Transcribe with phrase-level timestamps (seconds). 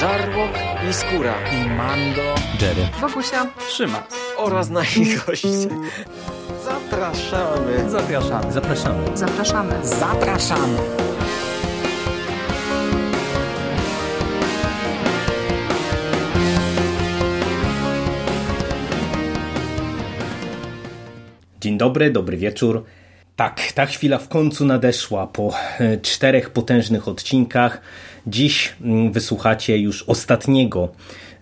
[0.00, 0.50] Żarłok
[0.90, 4.02] i Skóra i Mando, Jerry, Wokusia, Trzyma
[4.36, 5.48] oraz nasi goście.
[6.64, 7.90] Zapraszamy.
[7.90, 8.52] Zapraszamy.
[8.52, 9.16] Zapraszamy.
[9.16, 9.86] zapraszamy.
[9.86, 10.78] Zapraszamy.
[21.60, 22.84] Dzień dobry, dobry wieczór.
[23.40, 27.80] Tak, ta chwila w końcu nadeszła po e, czterech potężnych odcinkach.
[28.26, 30.88] Dziś mm, wysłuchacie już ostatniego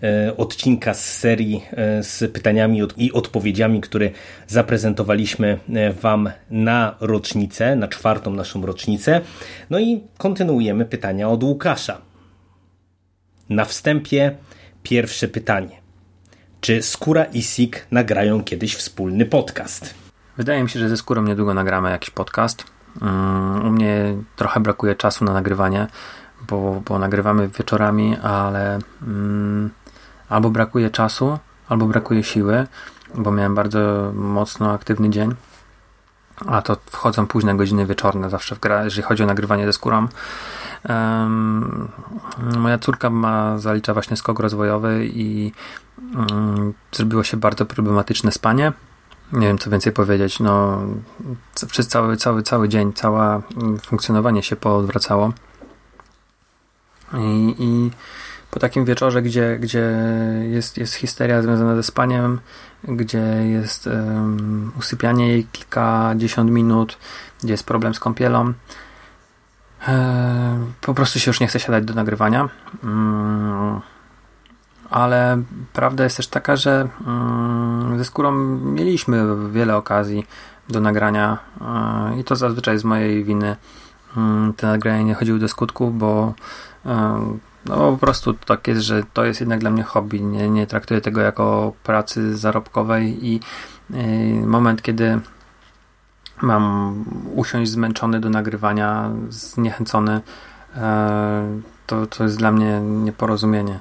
[0.03, 4.09] e, odcinka z serii e, z pytaniami i odpowiedziami, które
[4.47, 5.59] zaprezentowaliśmy
[6.01, 9.21] Wam na rocznicę, na czwartą naszą rocznicę.
[9.69, 12.01] No i kontynuujemy pytania od Łukasza.
[13.49, 14.35] Na wstępie
[14.83, 15.81] pierwsze pytanie.
[16.61, 20.08] Czy Skóra i Sik nagrają kiedyś wspólny podcast?
[20.39, 22.63] Wydaje mi się, że ze skórą niedługo nagramy jakiś podcast.
[23.01, 25.87] Mm, u mnie trochę brakuje czasu na nagrywanie,
[26.47, 29.69] bo, bo nagrywamy wieczorami, ale um,
[30.29, 31.39] albo brakuje czasu,
[31.69, 32.67] albo brakuje siły,
[33.15, 35.35] bo miałem bardzo mocno aktywny dzień.
[36.47, 40.07] A to wchodzą późne godziny wieczorne zawsze w grę, jeżeli chodzi o nagrywanie ze skórą.
[40.89, 41.87] Um,
[42.57, 45.51] moja córka ma, zalicza właśnie skok rozwojowy i
[46.15, 48.73] um, zrobiło się bardzo problematyczne spanie
[49.33, 50.81] nie wiem co więcej powiedzieć, no
[51.67, 53.41] przez cały, cały, cały dzień, całe
[53.85, 55.33] funkcjonowanie się poodwracało.
[57.13, 57.91] I, i
[58.51, 59.91] po takim wieczorze, gdzie, gdzie
[60.49, 62.39] jest, jest histeria związana ze spaniem,
[62.83, 66.97] gdzie jest um, usypianie jej kilkadziesiąt minut,
[67.43, 68.53] gdzie jest problem z kąpielą,
[69.87, 72.49] e, po prostu się już nie chce siadać do nagrywania.
[72.83, 73.81] Um,
[74.89, 75.41] ale
[75.73, 78.31] prawda jest też taka, że mm, ze skórą
[78.61, 80.25] mieliśmy wiele okazji
[80.69, 81.37] do nagrania
[82.19, 83.55] i to zazwyczaj z mojej winy
[84.17, 86.33] mm, te nagrania nie chodziły do skutku, bo
[87.65, 90.21] no po prostu tak jest, że to jest jednak dla mnie hobby.
[90.21, 93.39] Nie, nie traktuję tego jako pracy zarobkowej i
[93.91, 95.19] y, moment, kiedy
[96.41, 97.05] mam
[97.35, 100.21] usiąść zmęczony do nagrywania, zniechęcony,
[100.75, 103.79] e, to, to jest dla mnie nieporozumienie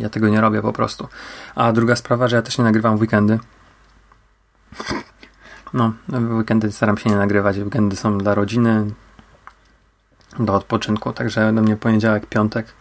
[0.00, 1.08] ja tego nie robię po prostu.
[1.54, 3.38] A druga sprawa, że ja też nie nagrywam w weekendy.
[5.72, 7.58] No, w weekendy staram się nie nagrywać.
[7.58, 8.86] Weekendy są dla rodziny,
[10.38, 12.74] do odpoczynku, także do mnie poniedziałek, piątek.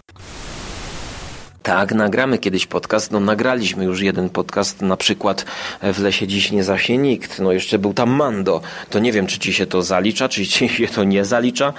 [1.67, 3.11] Tak, nagramy kiedyś podcast.
[3.11, 5.45] No, nagraliśmy już jeden podcast, na przykład
[5.81, 7.39] w lesie dziś nie zasie nikt.
[7.39, 8.61] No, jeszcze był tam Mando.
[8.89, 11.73] To nie wiem, czy ci się to zalicza, czy ci się to nie zalicza.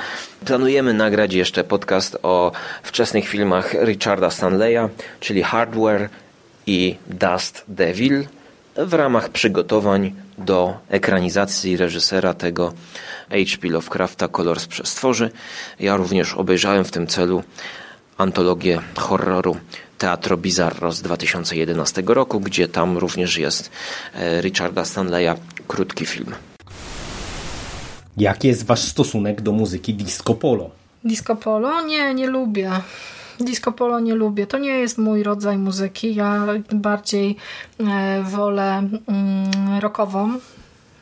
[0.45, 4.89] Planujemy nagrać jeszcze podcast o wczesnych filmach Richarda Stanleya,
[5.21, 6.09] czyli Hardware
[6.67, 8.25] i Dust Devil,
[8.77, 12.73] w ramach przygotowań do ekranizacji reżysera tego
[13.31, 13.69] H.P.
[13.69, 15.31] Lovecrafta Kolor z przestworzy.
[15.81, 17.43] Ja również obejrzałem w tym celu
[18.19, 19.57] antologię horroru
[19.99, 23.71] Teatro Bizarro z 2011 roku, gdzie tam również jest
[24.15, 25.35] e, Richarda Stanleya
[25.69, 26.35] krótki film.
[28.17, 30.71] Jaki jest wasz stosunek do muzyki disco polo?
[31.05, 31.83] Disco polo?
[31.83, 32.71] Nie, nie lubię.
[33.41, 34.47] Disco polo nie lubię.
[34.47, 36.15] To nie jest mój rodzaj muzyki.
[36.15, 37.37] Ja bardziej
[37.81, 40.39] e, wolę mm, rockową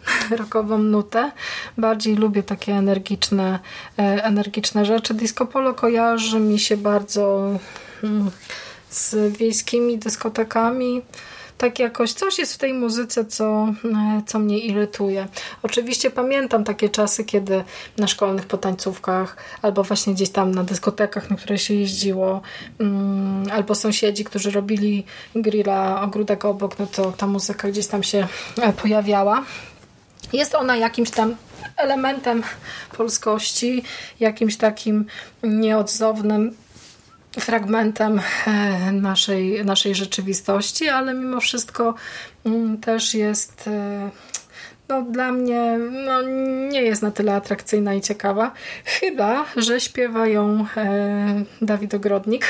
[0.38, 1.32] rockową nutę.
[1.78, 3.58] Bardziej lubię takie energiczne,
[3.98, 5.14] e, energiczne rzeczy.
[5.14, 7.50] Disco polo kojarzy mi się bardzo
[8.02, 8.30] mm,
[8.90, 11.02] z wiejskimi dyskotekami
[11.58, 15.28] tak jakoś coś jest w tej muzyce, co, e, co mnie irytuje.
[15.62, 17.64] Oczywiście pamiętam takie czasy, kiedy
[17.98, 22.40] na szkolnych potańcówkach albo właśnie gdzieś tam na dyskotekach, na które się jeździło,
[22.78, 28.26] mm, albo sąsiedzi, którzy robili grilla ogródek obok, no to ta muzyka gdzieś tam się
[28.62, 29.44] e, pojawiała.
[30.32, 31.36] Jest ona jakimś tam
[31.76, 32.42] elementem
[32.96, 33.82] polskości,
[34.20, 35.06] jakimś takim
[35.42, 36.56] nieodzownym
[37.40, 41.94] fragmentem e, naszej, naszej rzeczywistości, ale mimo wszystko
[42.46, 44.10] mm, też jest e,
[44.88, 46.22] no, dla mnie no,
[46.68, 48.52] nie jest na tyle atrakcyjna i ciekawa.
[48.84, 52.44] Chyba, że śpiewa ją e, Dawid Ogrodnik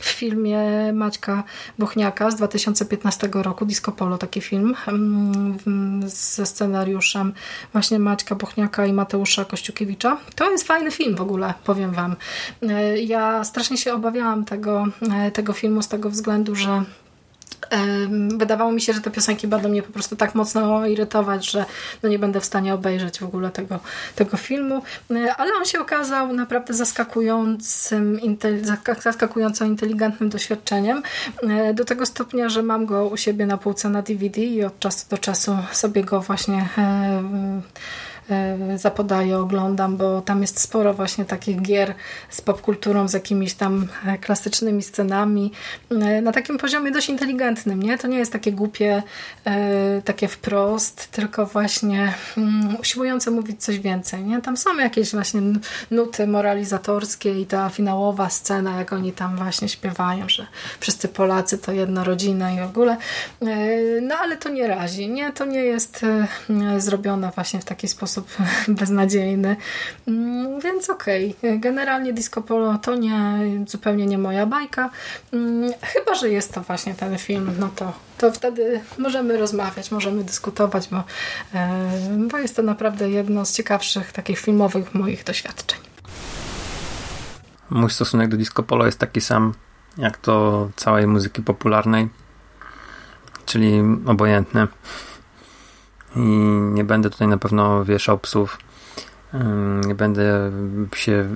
[0.00, 1.44] w filmie Maćka
[1.78, 7.32] Bochniaka z 2015 roku, Disco Polo, taki film mm, ze scenariuszem
[7.72, 10.16] właśnie Maćka Bochniaka i Mateusza Kościukiewicza.
[10.34, 12.16] To jest fajny film w ogóle, powiem Wam.
[12.62, 16.84] E, ja strasznie się obawiałam tego, e, tego filmu z tego względu, że
[18.36, 21.64] wydawało mi się, że te piosenki będą mnie po prostu tak mocno irytować, że
[22.02, 23.80] no nie będę w stanie obejrzeć w ogóle tego,
[24.14, 28.20] tego filmu, e, ale on się okazał naprawdę zaskakującym,
[29.02, 31.02] zaskakująco inteligentnym doświadczeniem.
[31.42, 34.78] E, do tego stopnia, że mam go u siebie na półce na DVD i od
[34.78, 37.22] czasu do czasu sobie go właśnie e,
[38.76, 41.94] zapodaję, oglądam, bo tam jest sporo właśnie takich gier
[42.30, 43.88] z popkulturą, z jakimiś tam
[44.20, 45.52] klasycznymi scenami,
[46.22, 47.98] na takim poziomie dość inteligentnym, nie?
[47.98, 49.02] To nie jest takie głupie,
[50.04, 54.42] takie wprost, tylko właśnie mm, usiłujące mówić coś więcej, nie?
[54.42, 55.40] Tam są jakieś właśnie
[55.90, 60.46] nuty moralizatorskie i ta finałowa scena, jak oni tam właśnie śpiewają, że
[60.80, 62.96] wszyscy Polacy to jedna rodzina i w ogóle.
[63.42, 63.46] E,
[64.00, 65.32] no ale to nie razi, nie?
[65.32, 68.13] To nie jest e, zrobione właśnie w taki sposób
[68.68, 69.56] beznadziejny.
[70.08, 71.34] Mm, więc okej.
[71.38, 71.58] Okay.
[71.58, 74.90] Generalnie Disco Polo to nie, zupełnie nie moja bajka.
[75.32, 80.24] Mm, chyba, że jest to właśnie ten film, no to, to wtedy możemy rozmawiać, możemy
[80.24, 81.04] dyskutować, bo,
[81.54, 81.80] e,
[82.30, 85.78] bo jest to naprawdę jedno z ciekawszych takich filmowych moich doświadczeń.
[87.70, 89.54] Mój stosunek do disco polo jest taki sam
[89.98, 92.08] jak do całej muzyki popularnej,
[93.46, 94.66] czyli obojętny.
[96.16, 96.20] I
[96.72, 98.58] nie będę tutaj na pewno wieszał psów.
[99.86, 100.52] Nie będę
[100.96, 101.28] się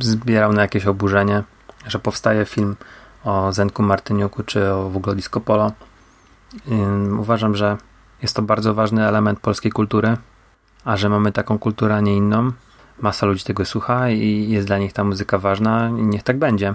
[0.00, 1.42] zbierał na jakieś oburzenie,
[1.86, 2.76] że powstaje film
[3.24, 5.72] o Zenku Martyniuku czy o w ogóle disco polo.
[7.18, 7.76] Uważam, że
[8.22, 10.16] jest to bardzo ważny element polskiej kultury,
[10.84, 12.52] a że mamy taką kulturę, a nie inną,
[13.00, 16.74] masa ludzi tego słucha i jest dla nich ta muzyka ważna i niech tak będzie.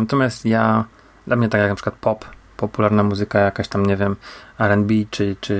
[0.00, 0.84] Natomiast ja,
[1.26, 2.24] dla mnie tak jak na przykład pop,
[2.68, 4.16] popularna muzyka jakaś tam, nie wiem,
[4.58, 5.56] R&B czy, czy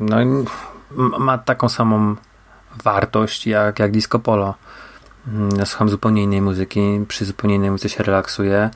[0.00, 0.16] no,
[1.18, 2.16] ma taką samą
[2.84, 4.54] wartość jak, jak disco polo.
[5.28, 8.70] Mm, ja słucham zupełnie innej muzyki, przy zupełnie innej muzyce się relaksuję.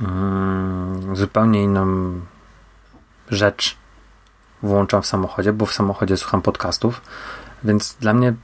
[0.00, 2.12] Mm, zupełnie inną
[3.30, 3.76] rzecz
[4.62, 7.00] włączam w samochodzie, bo w samochodzie słucham podcastów,
[7.64, 8.34] więc dla mnie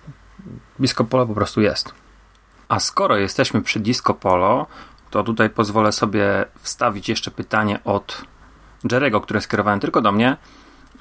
[0.78, 1.94] disco polo po prostu jest.
[2.68, 4.66] A skoro jesteśmy przy disco polo,
[5.14, 8.24] to tutaj pozwolę sobie wstawić jeszcze pytanie od
[8.92, 10.36] Jerego, które skierowałem tylko do mnie.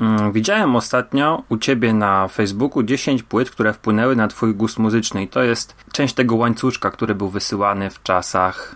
[0.01, 5.23] Mm, widziałem ostatnio u ciebie na Facebooku 10 płyt, które wpłynęły na twój gust muzyczny
[5.23, 8.75] i to jest część tego łańcuszka, który był wysyłany w czasach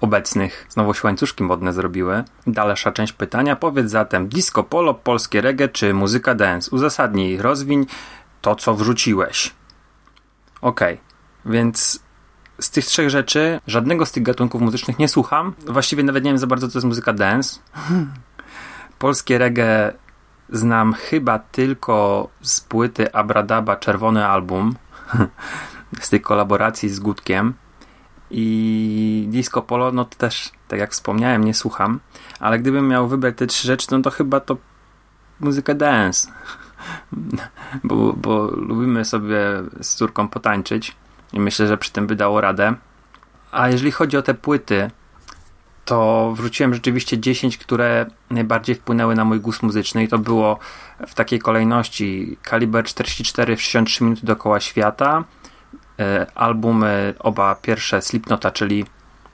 [0.00, 0.66] obecnych.
[0.68, 2.24] Znowu się łańcuszki modne zrobiły.
[2.46, 3.56] Dalsza część pytania.
[3.56, 6.70] Powiedz zatem disco polo, polskie reggae czy muzyka dance?
[6.70, 7.86] Uzasadnij, rozwiń
[8.40, 9.54] to, co wrzuciłeś.
[10.60, 10.98] Okay.
[11.44, 12.05] więc
[12.58, 15.54] z tych trzech rzeczy żadnego z tych gatunków muzycznych nie słucham.
[15.66, 17.60] Właściwie nawet nie wiem za bardzo, co to jest muzyka dance.
[18.98, 19.92] Polskie reggae
[20.50, 24.74] znam chyba tylko z płyty Abradaba Czerwony Album
[26.00, 27.54] z tej kolaboracji z Gutkiem
[28.30, 32.00] i Disco Polo, no to też, tak jak wspomniałem, nie słucham,
[32.40, 34.56] ale gdybym miał wybrać te trzy rzeczy, no to chyba to
[35.40, 36.28] muzyka dance
[37.84, 39.38] bo, bo lubimy sobie
[39.80, 40.96] z córką potańczyć
[41.32, 42.74] i myślę, że przy tym by dało radę.
[43.52, 44.90] A jeżeli chodzi o te płyty,
[45.84, 50.58] to wrzuciłem rzeczywiście 10, które najbardziej wpłynęły na mój gust muzyczny i to było
[51.06, 55.24] w takiej kolejności Kaliber 44 w 63 minuty dookoła świata,
[55.98, 58.84] e, albumy oba pierwsze Slipnota, czyli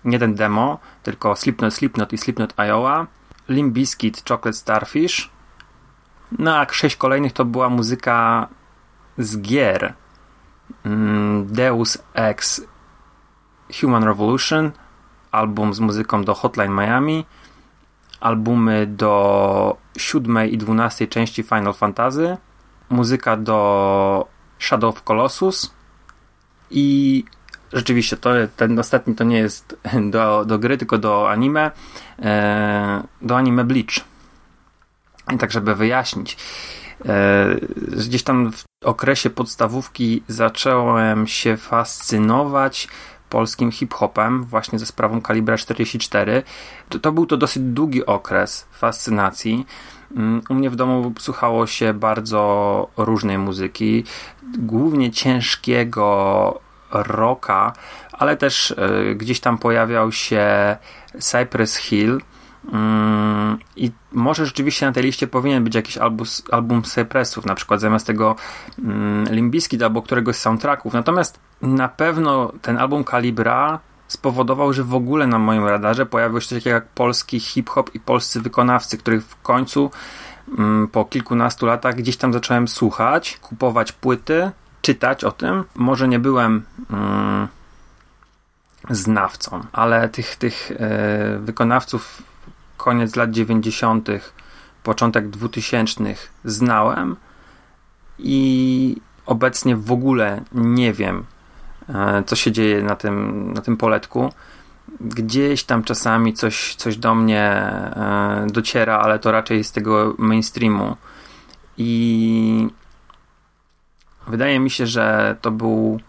[0.05, 3.07] nie ten demo, tylko Slipknot, Slipknot i Slipknot Iowa,
[3.49, 5.31] Limp Bizkit, Chocolate Starfish,
[6.39, 8.49] no a sześć kolejnych to była muzyka
[9.19, 9.95] z gier.
[10.85, 12.67] Mm, Deus Ex
[13.81, 14.71] Human Revolution,
[15.33, 17.27] album z muzyką do Hotline Miami,
[18.21, 22.37] albumy do siódmej i dwunastej części Final Fantasy,
[22.91, 24.29] muzyka do
[24.59, 25.75] Shadow of Colossus
[26.71, 27.25] i
[27.73, 29.77] rzeczywiście to, ten ostatni to nie jest
[30.11, 31.71] do, do gry, tylko do anime,
[32.23, 34.05] e, do anime Bleach.
[35.35, 36.37] I tak, żeby wyjaśnić,
[37.05, 37.55] e,
[37.97, 42.89] gdzieś tam w okresie podstawówki zacząłem się fascynować
[43.29, 46.43] polskim hip-hopem, właśnie ze sprawą kalibra 44.
[46.89, 49.67] To, to, był to dosyć długi okres fascynacji.
[50.17, 54.05] Mm, u mnie w domu słuchało się bardzo różnej muzyki,
[54.59, 56.61] głównie ciężkiego
[56.91, 57.73] rocka,
[58.13, 60.77] ale też y, gdzieś tam pojawiał się
[61.21, 62.21] Cypress Hill,
[63.77, 68.07] I może rzeczywiście na tej liście powinien być jakiś album, album Cypressów, na przykład zamiast
[68.07, 68.37] tego
[68.79, 70.95] mm, Limbiskit albo któregoś z soundtracków.
[70.95, 73.79] Natomiast na pewno ten album Kalibra
[74.09, 78.01] spowodował, że w ogóle na moim radarze pojawił się coś takiego jak polski hip-hop i
[78.01, 79.91] polscy wykonawcy, których w końcu
[80.59, 84.51] mm, po kilkunastu latach gdzieś tam zacząłem słuchać, kupować płyty,
[84.83, 85.65] czytać o tym.
[85.75, 87.49] Może nie byłem mm,
[88.91, 92.23] znawcą, ale tych, tych e, wykonawców
[92.83, 94.09] koniec lat 90.,
[94.83, 97.17] początek 2000 znałem
[98.19, 98.97] i
[99.27, 101.25] obecnie w ogóle nie wiem,
[101.89, 104.33] e, co się dzieje na tym, na tym poletku.
[105.01, 110.97] Gdzieś tam czasami coś, coś do mnie e, dociera, ale to raczej z tego mainstreamu.
[111.79, 112.69] I
[114.27, 116.01] Wydaje mi się, że to był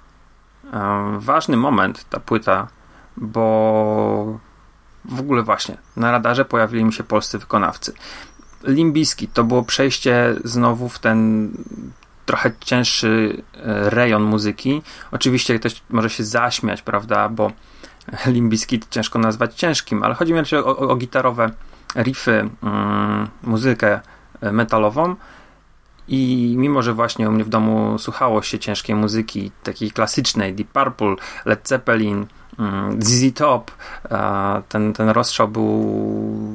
[0.74, 2.68] e, ważny moment, ta płyta,
[3.18, 4.39] bo
[5.05, 7.93] w ogóle właśnie na radarze pojawili mi się polscy wykonawcy.
[8.63, 11.51] Limbiski to było przejście znowu w ten
[12.25, 14.81] trochę cięższy e, rejon muzyki.
[15.12, 17.51] Oczywiście ktoś może się zaśmiać, prawda, bo
[18.25, 21.51] Limbiski ciężko nazwać ciężkim, ale chodzi mi raczej o, o gitarowe
[21.95, 24.00] riffy, mm, muzykę
[24.41, 25.15] e, metalową.
[26.07, 30.67] I mimo, że właśnie u mnie w domu słuchało się ciężkiej muzyki, takiej klasycznej, Deep
[30.67, 32.27] Purple, Led Zeppelin,
[33.00, 33.72] ZZ Top,
[34.69, 35.95] ten, ten rozstrzał był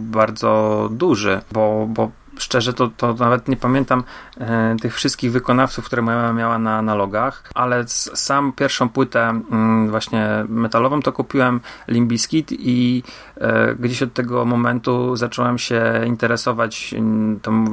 [0.01, 4.05] bardzo duży, bo, bo szczerze to, to nawet nie pamiętam
[4.41, 10.45] e, tych wszystkich wykonawców, które moja miała na analogach, ale sam pierwszą płytę mm, właśnie
[10.49, 13.03] metalową to kupiłem Limbiskit i
[13.37, 17.65] e, gdzieś od tego momentu zacząłem się interesować mm, tą,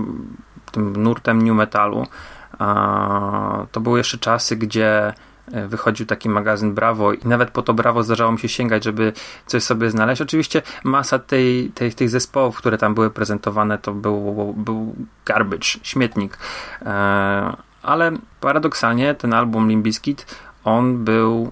[0.71, 2.07] tym nurtem new metalu.
[3.71, 8.03] To były jeszcze czasy, gdzie E, wychodził taki magazyn Bravo i nawet po to Bravo
[8.03, 9.13] zdarzało mi się sięgać, żeby
[9.45, 10.21] coś sobie znaleźć.
[10.21, 16.37] Oczywiście masa tej, tej, tych zespołów, które tam były prezentowane, to był, był garbage, śmietnik.
[16.81, 18.11] E, ale
[18.41, 20.25] paradoksalnie ten album Limbiskit
[20.63, 21.51] on był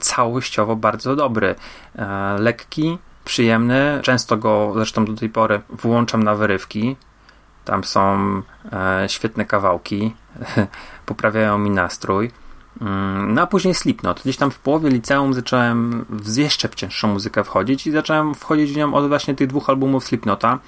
[0.00, 1.54] całościowo bardzo dobry.
[1.96, 4.00] E, lekki, przyjemny.
[4.02, 6.96] Często go zresztą do tej pory włączam na wyrywki.
[7.64, 10.14] Tam są e, świetne kawałki,
[11.06, 12.30] poprawiają mi nastrój.
[12.80, 14.20] Mm, no a później Slipknot.
[14.22, 18.76] Gdzieś tam w połowie liceum zacząłem w jeszcze cięższą muzykę wchodzić i zacząłem wchodzić w
[18.76, 20.58] nią od właśnie tych dwóch albumów Slipknota.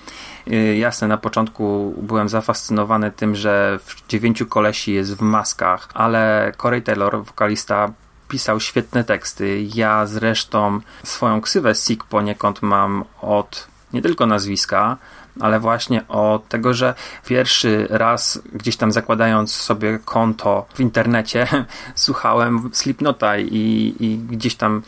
[0.47, 6.53] Yy, jasne, na początku byłem zafascynowany tym, że w dziewięciu kolesi jest w maskach, ale
[6.63, 7.93] Corey Taylor, wokalista,
[8.29, 9.67] pisał świetne teksty.
[9.75, 14.97] Ja zresztą swoją ksywę Sick poniekąd mam od nie tylko nazwiska,
[15.41, 16.95] ale właśnie od tego, że
[17.27, 21.47] pierwszy raz gdzieś tam zakładając sobie konto w internecie
[21.95, 24.83] słuchałem Slipnota i, i gdzieś tam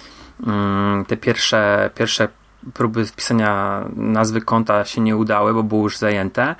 [0.46, 2.28] mm, te pierwsze, pierwsze
[2.74, 6.54] próby wpisania nazwy konta się nie udały, bo było już zajęte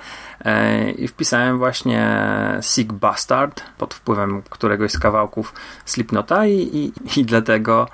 [0.45, 2.21] e, i wpisałem właśnie
[2.61, 5.53] Sick Bastard pod wpływem któregoś z kawałków
[5.85, 7.87] Slipnota i, i, i dlatego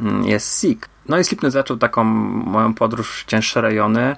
[0.00, 0.88] mm, jest Sick.
[1.08, 4.16] No i Slipknot zaczął taką moją podróż w cięższe rejony.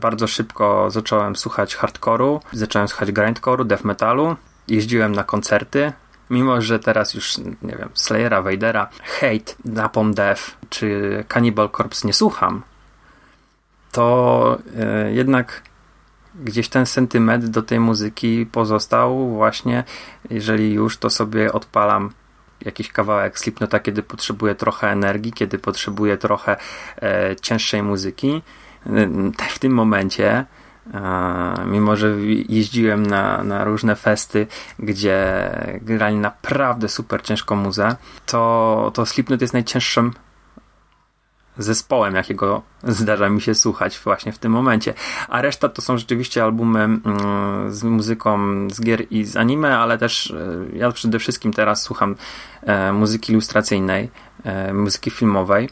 [0.00, 4.36] Bardzo szybko zacząłem słuchać hardcore'u, zacząłem słuchać grindcore'u, death metalu.
[4.68, 5.92] Jeździłem na koncerty,
[6.30, 12.14] mimo że teraz już, nie wiem, Slayera, Vadera, Hate, Napalm Death czy Cannibal Corpse nie
[12.14, 12.62] słucham,
[13.92, 15.62] to e, jednak
[16.34, 19.84] gdzieś ten sentyment do tej muzyki pozostał właśnie,
[20.30, 22.10] jeżeli już to sobie odpalam
[22.64, 26.56] jakiś kawałek Slipnota, kiedy potrzebuję trochę energii, kiedy potrzebuję trochę
[27.02, 28.42] e, cięższej muzyki.
[29.48, 30.44] W tym momencie,
[31.66, 32.16] mimo że
[32.48, 34.46] jeździłem na, na różne festy,
[34.78, 35.50] gdzie
[35.82, 37.96] grali naprawdę super ciężką muzę,
[38.26, 40.12] to, to Slipknot jest najcięższym
[41.58, 44.94] zespołem, jakiego zdarza mi się słuchać właśnie w tym momencie.
[45.28, 47.02] A reszta to są rzeczywiście albumy mm,
[47.68, 48.38] z muzyką
[48.70, 52.16] z gier i z anime, ale też e, ja przede wszystkim teraz słucham
[52.62, 54.10] e, muzyki ilustracyjnej,
[54.44, 55.68] e, muzyki filmowej.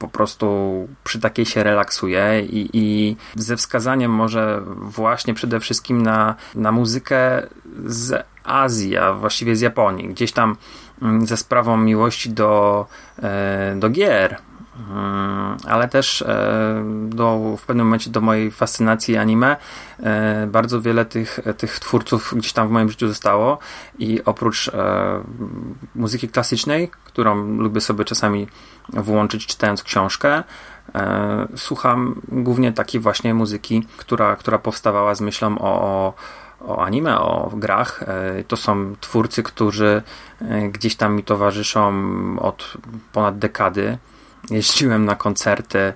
[0.00, 6.34] Po prostu przy takiej się relaksuję i, i ze wskazaniem może właśnie przede wszystkim na,
[6.54, 7.48] na muzykę
[7.86, 10.08] z Azji, a właściwie z Japonii.
[10.08, 10.56] Gdzieś tam
[11.02, 12.86] mm, ze sprawą miłości do,
[13.22, 14.36] e, do gier,
[15.68, 19.56] ale też e, do, w pewnym momencie do mojej fascynacji anime.
[20.02, 23.58] E, bardzo wiele tych, tych twórców gdzieś tam w moim życiu zostało
[23.98, 24.70] i oprócz
[25.94, 28.46] muzyki klasycznej, którą lubię sobie czasami
[28.88, 30.42] włączyć czytając książkę,
[31.56, 36.14] słucham głównie takiej właśnie muzyki, która, która powstawała z myślą o, o
[36.60, 38.02] o anime, o grach.
[38.02, 40.02] E, to są twórcy, którzy
[40.40, 41.92] e, gdzieś tam mi towarzyszą
[42.40, 42.76] od
[43.12, 43.98] ponad dekady.
[44.50, 45.94] Jeździłem na koncerty e,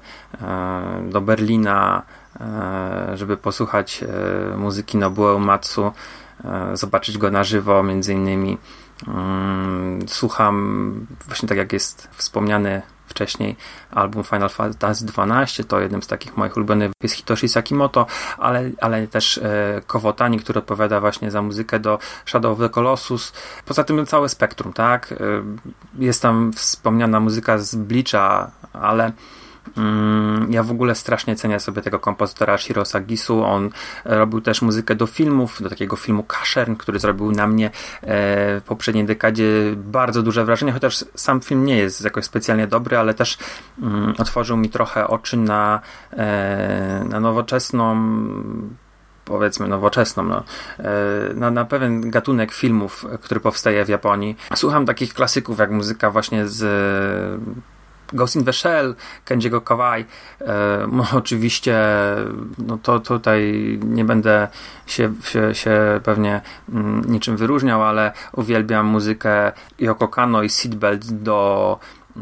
[1.11, 2.03] do Berlina,
[3.15, 4.05] żeby posłuchać
[4.57, 5.93] muzyki Nobuo Matsu,
[6.73, 8.59] zobaczyć go na żywo, między innymi.
[9.09, 12.83] Mm, słucham, właśnie tak jak jest wspomniany
[13.15, 13.57] wcześniej
[13.91, 18.07] album Final Fantasy XII, to jednym z takich moich ulubionych jest Hitoshi Sakimoto,
[18.39, 23.33] ale, ale też e, Kowotani, który odpowiada właśnie za muzykę do Shadow of the Colossus.
[23.65, 25.13] Poza tym całe spektrum, tak?
[25.13, 25.17] E,
[25.99, 29.13] jest tam wspomniana muzyka z Bleacha, ale
[30.51, 33.45] ja w ogóle strasznie cenię sobie tego kompozytora Shiro Sagisu.
[33.45, 33.71] On
[34.05, 37.71] robił też muzykę do filmów, do takiego filmu Kaszern, który zrobił na mnie e,
[38.61, 43.15] w poprzedniej dekadzie bardzo duże wrażenie, chociaż sam film nie jest jakoś specjalnie dobry, ale
[43.15, 43.39] też
[43.83, 45.81] mm, otworzył mi trochę oczy na,
[46.13, 47.95] e, na nowoczesną
[49.25, 50.43] powiedzmy nowoczesną, no,
[51.35, 54.37] na, na pewien gatunek filmów, który powstaje w Japonii.
[54.55, 56.65] Słucham takich klasyków jak muzyka właśnie z
[58.13, 58.95] Ghost in the Shell,
[59.27, 60.05] Kenji'ego Kawai.
[60.41, 60.89] E,
[61.21, 61.77] oczywiście
[62.59, 63.43] no to tutaj
[63.85, 64.49] nie będę
[64.87, 71.79] się, się, się pewnie mm, niczym wyróżniał, ale uwielbiam muzykę Yoko Kano i Seatbelt do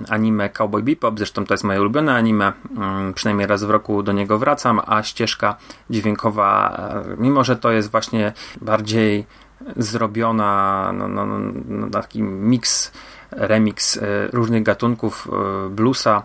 [0.09, 4.13] anime Cowboy Bebop, zresztą to jest moje ulubione anime, mm, przynajmniej raz w roku do
[4.13, 5.57] niego wracam, a ścieżka
[5.91, 9.27] dźwiękowa, e, mimo że to jest właśnie bardziej
[9.77, 11.27] zrobiona no, no,
[11.69, 12.93] no, taki miks
[13.31, 14.03] remix e,
[14.33, 16.23] różnych gatunków e, bluesa,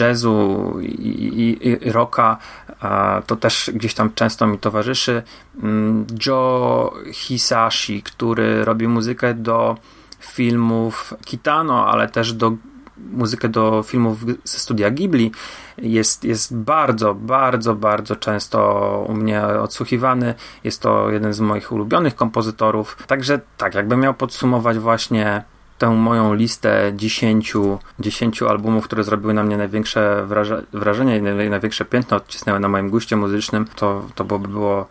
[0.00, 2.38] jazzu i, i, i rocka,
[3.26, 5.22] to też gdzieś tam często mi towarzyszy.
[5.62, 9.76] Mm, Joe Hisashi, który robi muzykę do
[10.20, 12.52] filmów Kitano, ale też do
[13.12, 15.32] muzykę do filmów ze studia Ghibli
[15.78, 20.34] jest, jest bardzo, bardzo, bardzo często u mnie odsłuchiwany.
[20.64, 22.96] Jest to jeden z moich ulubionych kompozytorów.
[23.06, 25.44] Także tak, jakbym miał podsumować właśnie
[25.78, 27.54] tę moją listę 10,
[28.00, 30.26] 10 albumów, które zrobiły na mnie największe
[30.72, 34.86] wrażenie i największe piętno odcisnęły na moim guście muzycznym, to, to by było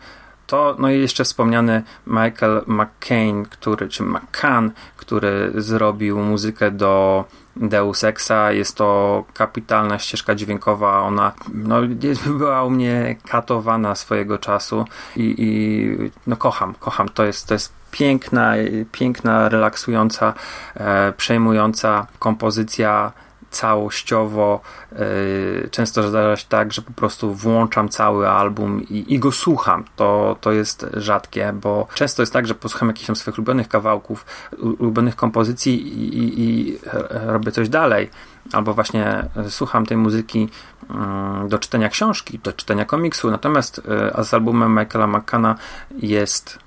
[0.46, 7.24] to, no i jeszcze wspomniany Michael McCain, który, czy McCann, który zrobił muzykę do
[7.60, 8.52] Deus Exa.
[8.52, 11.00] Jest to kapitalna ścieżka dźwiękowa.
[11.00, 11.76] Ona no,
[12.38, 14.84] była u mnie katowana swojego czasu
[15.16, 17.08] i, i no, kocham, kocham.
[17.08, 18.54] To jest, to jest piękna,
[18.92, 20.34] piękna, relaksująca,
[20.74, 23.12] e, przejmująca kompozycja
[23.50, 24.60] całościowo.
[24.92, 29.84] Yy, często zdarza się tak, że po prostu włączam cały album i, i, go słucham.
[29.96, 34.26] To, to jest rzadkie, bo często jest tak, że posłucham jakichś tam swoich ulubionych kawałków,
[34.58, 36.78] ulubionych kompozycji i, i, i
[37.12, 38.10] robię coś dalej.
[38.52, 40.48] Albo właśnie słucham tej muzyki
[40.90, 43.30] yy, do czytania książki, do czytania komiksu.
[43.30, 43.82] Natomiast
[44.16, 45.54] yy, z albumem Michaela McCanna
[45.98, 46.58] jest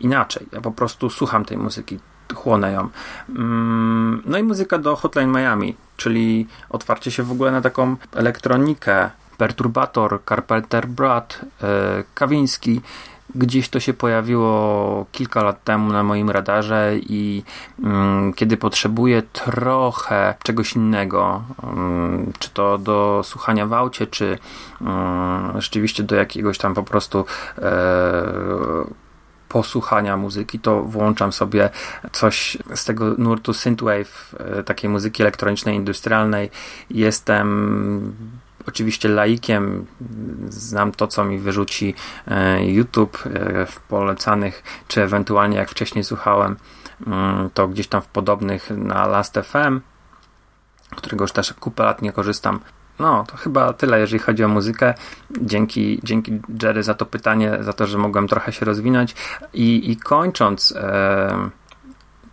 [0.00, 0.46] inaczej.
[0.52, 1.98] Ja po prostu słucham tej muzyki,
[2.34, 2.88] chłonę ją.
[3.28, 9.10] Mm, no i muzyka do Hotline Miami, czyli otwarcie się w ogóle na taką elektronikę,
[9.36, 12.80] Perturbator, Carpenter Brad, e, Kawiński.
[13.34, 17.42] Gdzieś to się pojawiło kilka lat temu na moim radarze i
[17.84, 24.38] mm, kiedy potrzebuję trochę czegoś innego, mm, czy to do słuchania w aucie, czy
[25.58, 27.24] rzeczywiście do jakiegoś tam po prostu
[27.58, 29.01] e,
[29.52, 31.70] posłuchania muzyki, to włączam sobie
[32.12, 36.50] coś z tego nurtu synthwave, e, takiej muzyki elektronicznej, industrialnej.
[36.90, 38.14] Jestem
[38.66, 39.86] oczywiście laikiem,
[40.48, 41.94] znam to, co mi wyrzuci
[42.26, 46.56] e, YouTube e, w polecanych, czy ewentualnie jak wcześniej słuchałem,
[47.06, 49.80] mm, to gdzieś tam w podobnych na Last FM,
[50.96, 52.60] którego już też kupę lat nie korzystam,
[52.98, 54.94] no, to chyba tyle, jeżeli chodzi o muzykę.
[55.40, 59.14] Dzięki, dzięki Jerry za to pytanie, za to, że mogłem trochę się rozwinąć.
[59.52, 61.50] I, i kończąc e,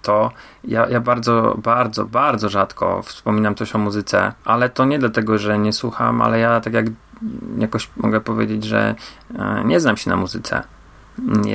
[0.01, 0.31] to,
[0.63, 5.59] ja, ja bardzo, bardzo, bardzo rzadko wspominam coś o muzyce, ale to nie dlatego, że
[5.59, 6.85] nie słucham, ale ja tak jak
[7.57, 8.95] jakoś mogę powiedzieć, że
[9.35, 10.63] e, nie znam się na muzyce.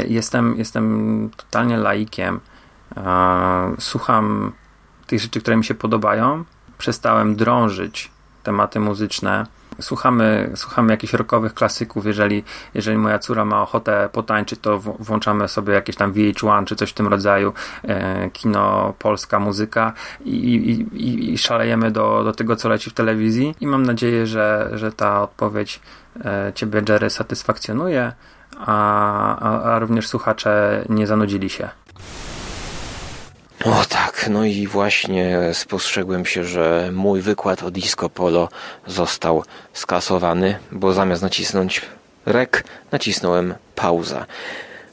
[0.08, 2.40] Jestem, jestem totalnie laikiem.
[2.96, 4.52] E, słucham
[5.06, 6.44] tych rzeczy, które mi się podobają.
[6.78, 8.13] Przestałem drążyć
[8.44, 9.46] tematy muzyczne.
[9.80, 12.06] Słuchamy, słuchamy jakichś rockowych klasyków.
[12.06, 16.90] Jeżeli, jeżeli moja córa ma ochotę potańczyć, to włączamy sobie jakieś tam VH1 czy coś
[16.90, 17.52] w tym rodzaju,
[17.82, 19.92] e, kino, polska muzyka
[20.24, 20.54] i,
[20.92, 23.54] i, i, szalejemy do, do tego, co leci w telewizji.
[23.60, 25.80] I mam nadzieję, że, że ta odpowiedź
[26.24, 28.12] e, Ciebie, Jerry, satysfakcjonuje,
[28.58, 31.68] a, a, a również słuchacze nie zanudzili się.
[33.64, 38.48] O tak, no i właśnie spostrzegłem się, że mój wykład o disco polo
[38.86, 41.82] został skasowany, bo zamiast nacisnąć
[42.26, 44.26] rek, nacisnąłem pauza.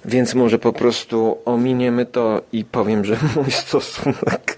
[0.05, 4.57] Więc może po prostu ominiemy to i powiem, że mój stosunek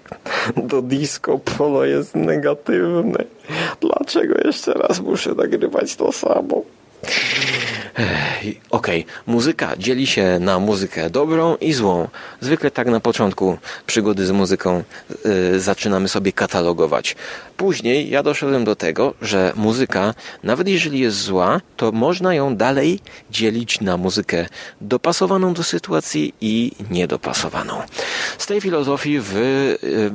[0.58, 3.26] do disco polo jest negatywny.
[3.82, 6.62] Dlaczego jeszcze raz muszę nagrywać to samo?
[8.70, 9.14] Okej, okay.
[9.26, 12.08] muzyka dzieli się na muzykę dobrą i złą.
[12.42, 14.84] Zwykle tak na początku przygody z muzyką
[15.26, 17.16] yy, zaczynamy sobie katalogować.
[17.58, 20.14] Później ja doszedłem do tego, że muzyka,
[20.44, 23.00] nawet jeżeli jest zła, to można ją dalej
[23.32, 24.46] dzielić na muzykę
[24.82, 27.82] dopasowaną do sytuacji i niedopasowaną.
[28.38, 30.12] Z tej filozofii wy, yy,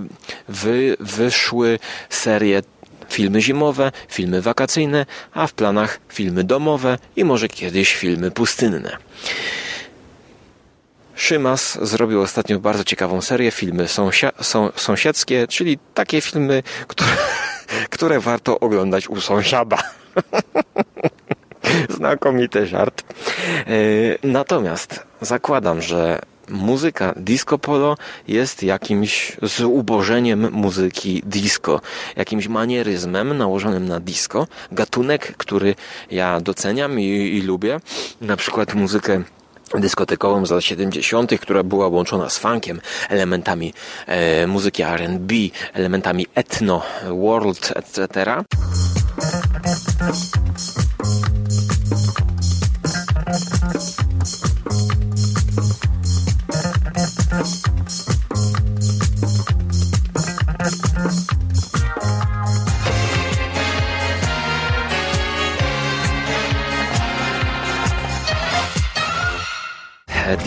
[0.49, 1.79] wy, wyszły
[2.11, 2.63] serie
[3.09, 8.97] filmy zimowe, filmy wakacyjne, a w planach filmy domowe i może kiedyś filmy pustynne.
[11.15, 17.11] Szymas zrobił ostatnio bardzo ciekawą serię filmy sąsia są, sąsiedzkie, czyli takie filmy, które,
[17.91, 19.79] które warto oglądać u sąsiada.
[21.97, 23.03] Znakomity żart.
[24.23, 27.97] Natomiast zakładam, że muzyka disco polo
[28.29, 31.81] jest jakimś zubożeniem muzyki disco,
[32.17, 35.75] jakimś manieryzmem nałożonym na disco, gatunek, który
[36.11, 37.81] ja doceniam i, i lubię,
[38.21, 39.23] na przykład muzykę
[39.75, 43.75] dyskotekową z lat 70., która była łączona z funkiem, elementami
[44.07, 45.35] e, muzyki R&B,
[45.73, 48.45] elementami etno, world, etc.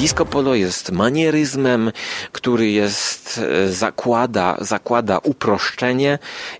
[0.01, 1.91] Disco polo jest manieryzmem,
[2.31, 6.19] który jest, e, zakłada, zakłada uproszczenie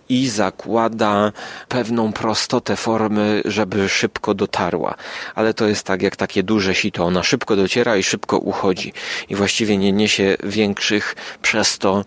[0.09, 1.31] i zakłada
[1.67, 4.95] pewną prostotę formy, żeby szybko dotarła.
[5.35, 7.05] Ale to jest tak jak takie duże sito.
[7.05, 8.93] Ona szybko dociera i szybko uchodzi.
[9.29, 12.05] I właściwie nie niesie większych przez to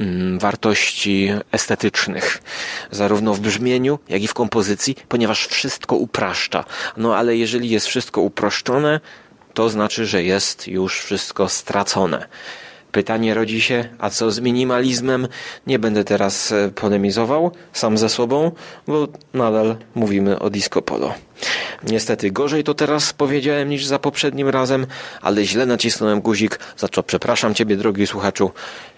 [0.00, 2.42] mm, wartości estetycznych.
[2.90, 6.64] Zarówno w brzmieniu, jak i w kompozycji, ponieważ wszystko upraszcza.
[6.96, 9.00] No ale jeżeli jest wszystko uproszczone,
[9.54, 12.26] to znaczy, że jest już wszystko stracone.
[12.92, 15.28] Pytanie rodzi się, a co z minimalizmem?
[15.66, 18.52] Nie będę teraz e, polemizował sam ze sobą,
[18.86, 21.14] bo nadal mówimy o disco polo.
[21.82, 24.86] Niestety gorzej to teraz powiedziałem niż za poprzednim razem,
[25.22, 28.50] ale źle nacisnąłem guzik, za co przepraszam Ciebie, drogi słuchaczu,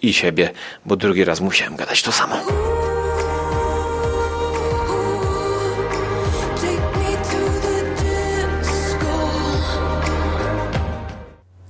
[0.02, 0.50] i siebie,
[0.86, 2.36] bo drugi raz musiałem gadać to samo.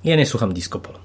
[0.07, 0.99] Ja nie słucham disco polo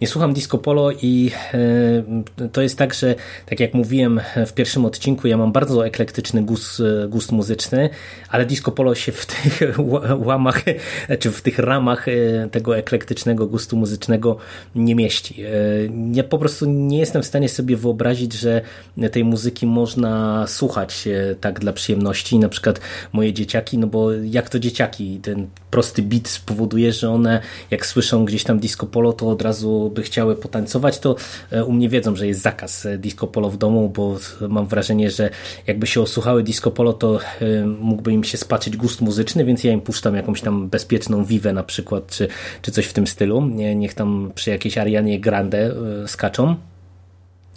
[0.00, 3.14] nie słucham disco polo i e, to jest tak, że
[3.46, 7.90] tak jak mówiłem w pierwszym odcinku, ja mam bardzo eklektyczny gust, gust muzyczny,
[8.28, 9.60] ale disco polo się w tych
[10.28, 10.62] łamach,
[11.18, 12.12] czy w tych ramach e,
[12.50, 14.36] tego eklektycznego gustu muzycznego
[14.74, 15.42] nie mieści.
[15.42, 15.48] E,
[16.12, 18.60] ja po prostu nie jestem w stanie sobie wyobrazić, że
[19.12, 21.08] tej muzyki można słuchać
[21.40, 22.38] tak dla przyjemności.
[22.38, 22.80] Na przykład
[23.12, 28.24] moje dzieciaki, no bo jak to dzieciaki, ten prosty beat spowoduje, że one jak słyszą
[28.24, 31.16] gdzieś tam disco polo, to od razu by chciały potańcować, to
[31.50, 35.10] e, u mnie wiedzą, że jest zakaz e, disco polo w domu, bo mam wrażenie,
[35.10, 35.30] że
[35.66, 39.72] jakby się osłuchały disco polo, to e, mógłby im się spaczyć gust muzyczny, więc ja
[39.72, 42.28] im puszczam jakąś tam bezpieczną wiwę na przykład, czy,
[42.62, 43.46] czy coś w tym stylu.
[43.76, 45.74] Niech tam przy jakiejś Arianie Grande
[46.06, 46.56] skaczą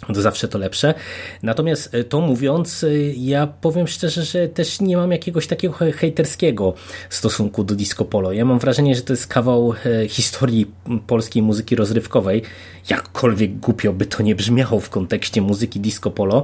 [0.06, 0.94] to zawsze to lepsze.
[1.42, 6.74] Natomiast e, to mówiąc, e, ja powiem szczerze, że też nie mam jakiegoś takiego hejterskiego
[7.10, 8.32] stosunku do disco polo.
[8.32, 10.70] Ja mam wrażenie, że to jest kawał e, historii
[11.06, 12.42] polskiej muzyki rozrywkowej,
[12.90, 16.42] jakkolwiek głupio by to nie brzmiało w kontekście muzyki disco polo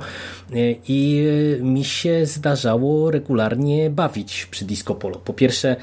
[0.88, 1.26] i
[1.60, 5.18] mi się zdarzało regularnie bawić przy disco polo.
[5.18, 5.76] Po pierwsze,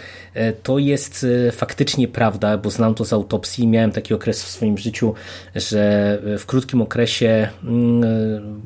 [0.64, 3.68] to jest faktycznie prawda, bo znam to z autopsji.
[3.68, 5.14] Miałem taki okres w swoim życiu,
[5.56, 7.50] że w krótkim okresie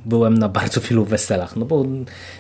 [0.06, 1.86] byłem na bardzo wielu weselach, no bo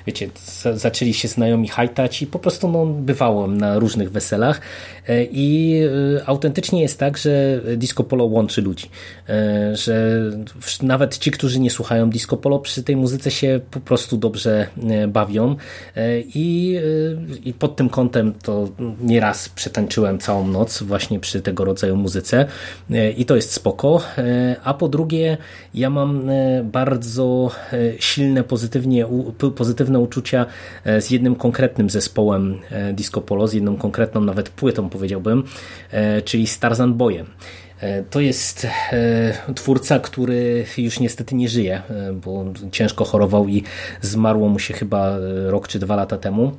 [0.07, 0.29] wiecie,
[0.73, 4.61] zaczęli się znajomi hajtać i po prostu no, bywałem na różnych weselach
[5.07, 5.79] e, i
[6.17, 8.89] e, autentycznie jest tak, że disco polo łączy ludzi,
[9.29, 10.21] e, że
[10.81, 14.67] nawet ci, którzy nie słuchają disco polo przy tej muzyce się po prostu dobrze
[15.07, 15.55] bawią
[16.35, 16.79] i,
[17.45, 18.69] i pod tym kątem to
[19.01, 22.45] nieraz przetańczyłem całą noc właśnie przy tego rodzaju muzyce
[23.17, 24.01] i to jest spoko,
[24.63, 25.37] a po drugie
[25.73, 26.29] ja mam
[26.63, 29.05] bardzo e, silne, pozytywnie,
[29.55, 30.45] pozytywne uczucia
[30.85, 35.43] e, z jednym konkretnym zespołem e, disco polo, z jedną konkretną nawet płytą powiedziałbym,
[36.25, 37.25] czyli Starzan Boyem.
[38.09, 38.67] To jest
[39.55, 41.81] twórca, który już niestety nie żyje,
[42.13, 43.63] bo ciężko chorował i
[44.01, 46.57] zmarło mu się chyba rok czy dwa lata temu.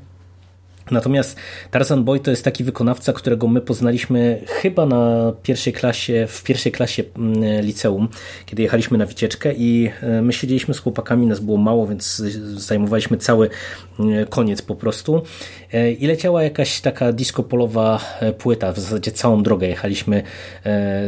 [0.90, 1.36] Natomiast
[1.70, 6.72] Tarzan Boy to jest taki wykonawca, którego my poznaliśmy chyba na pierwszej klasie, w pierwszej
[6.72, 8.08] klasie mm, liceum,
[8.46, 12.22] kiedy jechaliśmy na wycieczkę i e, my siedzieliśmy z chłopakami, nas było mało, więc
[12.56, 13.50] zajmowaliśmy cały
[13.98, 15.16] mm, koniec po prostu.
[15.16, 15.59] e,
[15.98, 20.22] i leciała jakaś taka disco polowa e, płyta, w zasadzie całą drogę jechaliśmy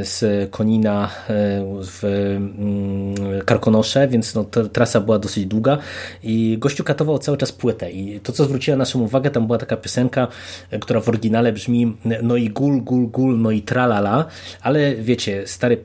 [0.02, 5.78] z Konina w mm, Karkonosze, więc no, trasa była dosyć długa
[6.22, 9.76] i gościu katował cały czas płytę i to, co zwróciło naszą uwagę, tam była taka
[9.76, 10.28] piosenka,
[10.70, 14.24] e, która w oryginale brzmi no i gul, gul, gul, no i tralala,
[14.62, 15.78] ale wiecie, stary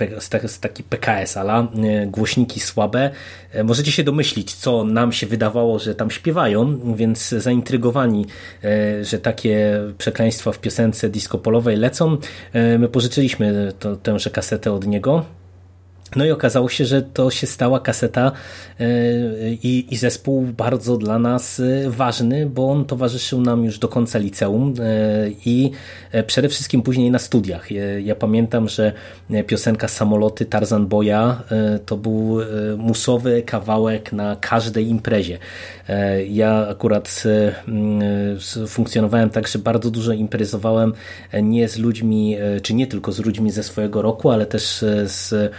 [0.61, 3.09] taki PKS ala, e, głośniki słabe.
[3.51, 8.25] E, możecie się domyślić, co nam się wydawało, że tam śpiewają, więc zaintrygowani,
[9.01, 12.17] że takie przekleństwa w piosence disco polowej lecą,
[12.79, 15.25] my pożyczyliśmy to, tęże kasetę od niego
[16.15, 18.31] No i okazało się, że to się stała kaseta
[18.79, 18.85] e,
[19.49, 24.19] i, i zespół bardzo dla nas e, ważny, bo on towarzyszył nam już do końca
[24.19, 24.83] liceum e,
[25.45, 25.71] i
[26.27, 27.67] przede wszystkim później na studiach.
[28.03, 28.93] Ja pamiętam, że
[29.47, 31.43] piosenka Samoloty Tarzan Boya
[31.85, 32.39] to był
[32.77, 35.37] musowy kawałek na każdej imprezie.
[36.29, 37.23] Ja akurat
[38.67, 40.93] funkcjonowałem tak, że bardzo dużo imprezowałem
[41.43, 45.51] nie z ludźmi, czy nie tylko z ludźmi ze swojego roku, ale też z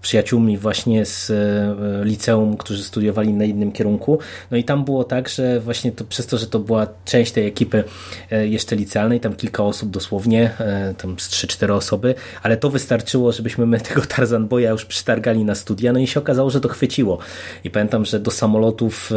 [0.00, 4.18] przyjaciółmi właśnie z e, liceum, którzy studiowali na innym kierunku.
[4.50, 7.46] No i tam było tak, że właśnie to, przez to, że to była część tej
[7.46, 7.84] ekipy
[8.30, 10.50] e, jeszcze licealnej, tam kilka osób dosłownie,
[10.98, 15.54] tam z 3-4 osoby, ale to wystarczyło, żebyśmy my tego Tarzan Boya już przytargali na
[15.54, 17.18] studia, no i się okazało, że to chwyciło.
[17.64, 19.10] I pamiętam, że do samolotów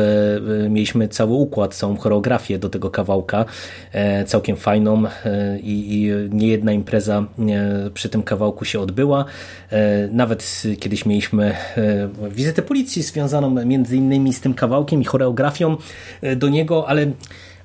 [0.70, 3.46] mieliśmy cały układ, całą choreografię do tego kawałka,
[4.26, 5.04] całkiem fajną
[5.64, 7.26] i, i nie jedna impreza
[7.94, 9.26] przy tym kawałku się odbyła.
[10.12, 15.78] Nawet kiedyś mieliśmy e, wizytę policji związaną między innymi z tym kawałkiem i choreografią
[16.22, 17.12] e, do niego, ale,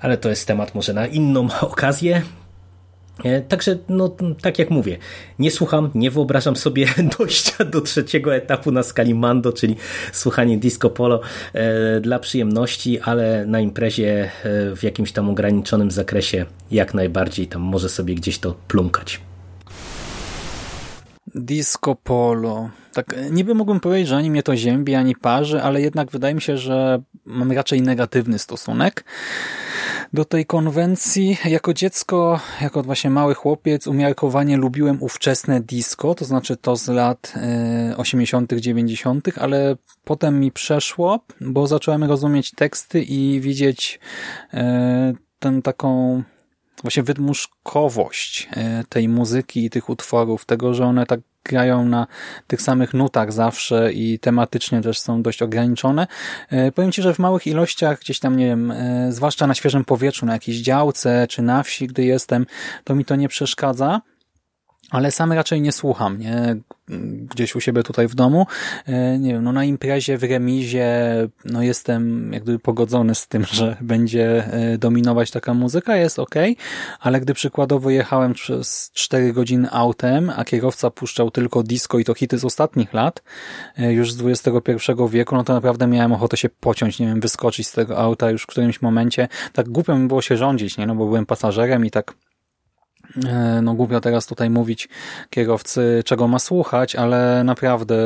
[0.01, 2.23] ale to jest temat może na inną okazję.
[3.25, 4.99] E, także, no, tak jak mówię,
[5.39, 6.87] nie słucham, nie wyobrażam sobie
[7.19, 9.77] dojścia do trzeciego etapu na skali Mando, czyli
[10.13, 11.21] słuchanie disco polo
[12.01, 14.31] dla przyjemności, ale na imprezie
[14.77, 19.21] w jakimś tam ograniczonym zakresie jak najbardziej tam może sobie gdzieś to plumkać.
[21.37, 22.71] Disco polo.
[22.93, 26.41] Tak, niby mógłbym powiedzieć, że ani mnie to ziębi, ani parzy, ale jednak wydaje mi
[26.41, 29.05] się, że mam raczej negatywny stosunek
[30.13, 31.39] do tej konwencji.
[31.45, 37.35] Jako dziecko, jako właśnie mały chłopiec, umiarkowanie lubiłem ówczesne disco, to znaczy to z lat
[37.97, 44.01] 80., -tych, 90., -tych, ale potem mi przeszło, bo zacząłem rozumieć teksty i widzieć
[44.55, 46.23] e, tę taką
[46.83, 52.07] właśnie wydmuszkowość e, tej muzyki i tych utworów, tego, że one tak grają na
[52.47, 56.07] tych samych nutach zawsze i tematycznie też są dość ograniczone.
[56.51, 59.85] E, powiem Ci, że w małych ilościach, gdzieś tam, nie wiem, e, zwłaszcza na świeżym
[59.85, 62.47] powietrzu, na jakiejś działce czy na wsi, gdy jestem,
[62.85, 64.01] to mi to nie przeszkadza
[64.91, 66.57] ale sam raczej nie słucham, nie?
[67.31, 68.47] Gdzieś u siebie tutaj w domu.
[68.87, 70.89] E, nie wiem, no na imprezie, w remizie,
[71.45, 76.35] no jestem jak gdyby pogodzony z tym, że będzie e, dominować taka muzyka, jest ok,
[77.01, 82.15] ale gdy przykładowo jechałem przez 4 godziny autem, a kierowca puszczał tylko disco i to
[82.15, 83.23] hity z ostatnich lat,
[83.77, 87.69] e, już z XXI wieku, no to naprawdę miałem ochotę się pociąć, nie wiem, wyskoczyć
[87.69, 89.29] z tego auta już w którymś momencie.
[89.53, 90.87] Tak głupio mi było się rządzić, nie?
[90.87, 92.15] No bo byłem pasażerem i tak
[93.63, 94.89] no głupio teraz tutaj mówić
[95.31, 97.97] kierowcy, czego ma słuchać, ale naprawdę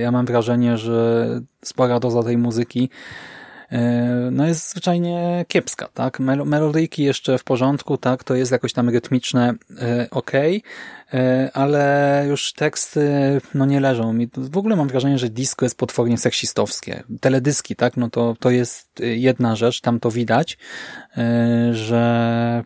[0.00, 1.28] ja mam wrażenie, że
[1.64, 2.90] spora doza tej muzyki
[3.72, 6.20] e, no jest zwyczajnie kiepska, tak?
[6.20, 8.24] Melodyjki jeszcze w porządku, tak?
[8.24, 10.60] To jest jakoś tam rytmiczne, e, ok, E,
[11.52, 13.10] ale już teksty
[13.54, 14.28] no nie leżą mi.
[14.36, 17.02] W ogóle mam wrażenie, że disco jest potwornie seksistowskie.
[17.20, 20.58] Teledyski, tak, no to, to jest jedna rzecz, tam to widać,
[21.16, 22.64] e, że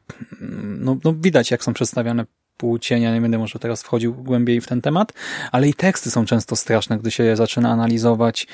[0.60, 2.24] no, no widać jak są przedstawiane
[2.56, 5.12] płcienia, nie będę może teraz wchodził głębiej w ten temat,
[5.52, 8.46] ale i teksty są często straszne, gdy się je zaczyna analizować.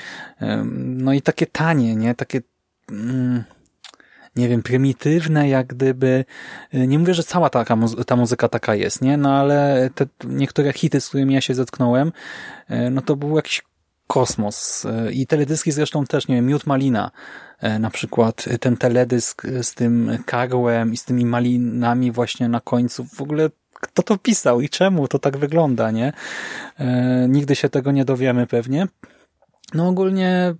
[0.75, 2.15] No i takie tanie, nie?
[2.15, 2.41] Takie...
[2.91, 3.43] Mm,
[4.37, 6.25] nie wiem, prymitywne, jak gdyby,
[6.73, 9.17] y, nie mówię, że cała taka, ta muzyka taka jest, nie?
[9.17, 12.11] No ale te niektóre hity, z którymi ja się zetknąłem,
[12.71, 13.61] y, no to był jakiś
[14.07, 14.85] kosmos.
[14.85, 17.11] Y, I teledyski zresztą też, nie wiem, Miód Malina,
[17.79, 23.21] na przykład ten teledysk z tym karłem i z tymi malinami właśnie na końcu, w
[23.21, 26.13] ogóle kto to pisał i czemu to tak wygląda, nie?
[27.27, 28.87] Nigdy się tego nie dowiemy pewnie.
[29.73, 30.55] No ogólnie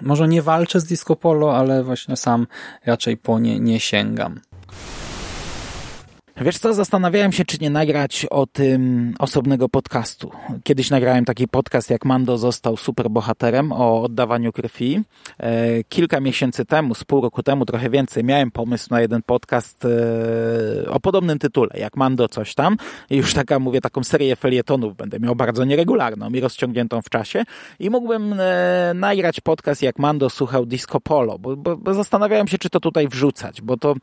[0.00, 2.46] może nie walczę z disco polo, ale właśnie sam
[2.86, 4.40] raczej po nie nie sięgam.
[6.36, 10.30] Wiesz co, zastanawiałem się, czy nie nagrać o tym osobnego podcastu.
[10.64, 15.00] Kiedyś nagrałem taki podcast, jak Mando został superbohaterem o oddawaniu krwi.
[15.38, 19.84] E, kilka miesięcy temu, z pół roku temu, trochę więcej, miałem pomysł na jeden podcast
[19.84, 22.76] e, o podobnym tytule, jak Mando coś tam.
[23.10, 27.44] I już taka, mówię, taką serię felietonów będę miał bardzo nieregularną i rozciągniętą w czasie.
[27.80, 32.58] I mógłbym e, nagrać podcast, jak Mando słuchał Disco Polo, bo, bo, bo zastanawiałem się,
[32.58, 33.94] czy to tutaj wrzucać, bo to,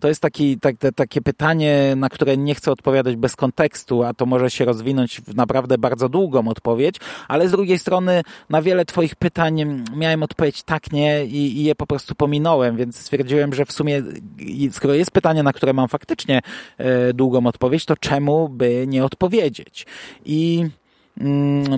[0.00, 1.63] to jest taki, tak, takie pytanie,
[1.96, 6.08] na które nie chcę odpowiadać bez kontekstu, a to może się rozwinąć w naprawdę bardzo
[6.08, 6.96] długą odpowiedź,
[7.28, 11.74] ale z drugiej strony na wiele Twoich pytań miałem odpowiedź tak, nie i, i je
[11.74, 14.02] po prostu pominąłem, więc stwierdziłem, że w sumie,
[14.70, 16.40] skoro jest pytanie, na które mam faktycznie
[16.78, 19.86] e, długą odpowiedź, to czemu by nie odpowiedzieć?
[20.24, 20.66] I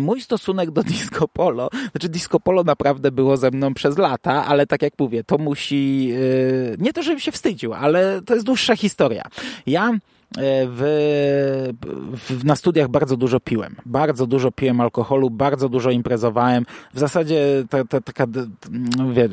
[0.01, 4.67] mój stosunek do disco polo, znaczy disco polo naprawdę było ze mną przez lata, ale
[4.67, 8.77] tak jak mówię, to musi, yy, nie to, żebym się wstydził, ale to jest dłuższa
[8.77, 9.23] historia.
[9.67, 9.93] Ja
[10.39, 11.73] w,
[12.29, 13.77] w, na studiach bardzo dużo piłem.
[13.87, 16.67] Bardzo dużo piłem alkoholu, bardzo dużo imprezowałem.
[16.95, 18.27] W zasadzie ta, ta, taka,
[18.71, 19.29] no wie,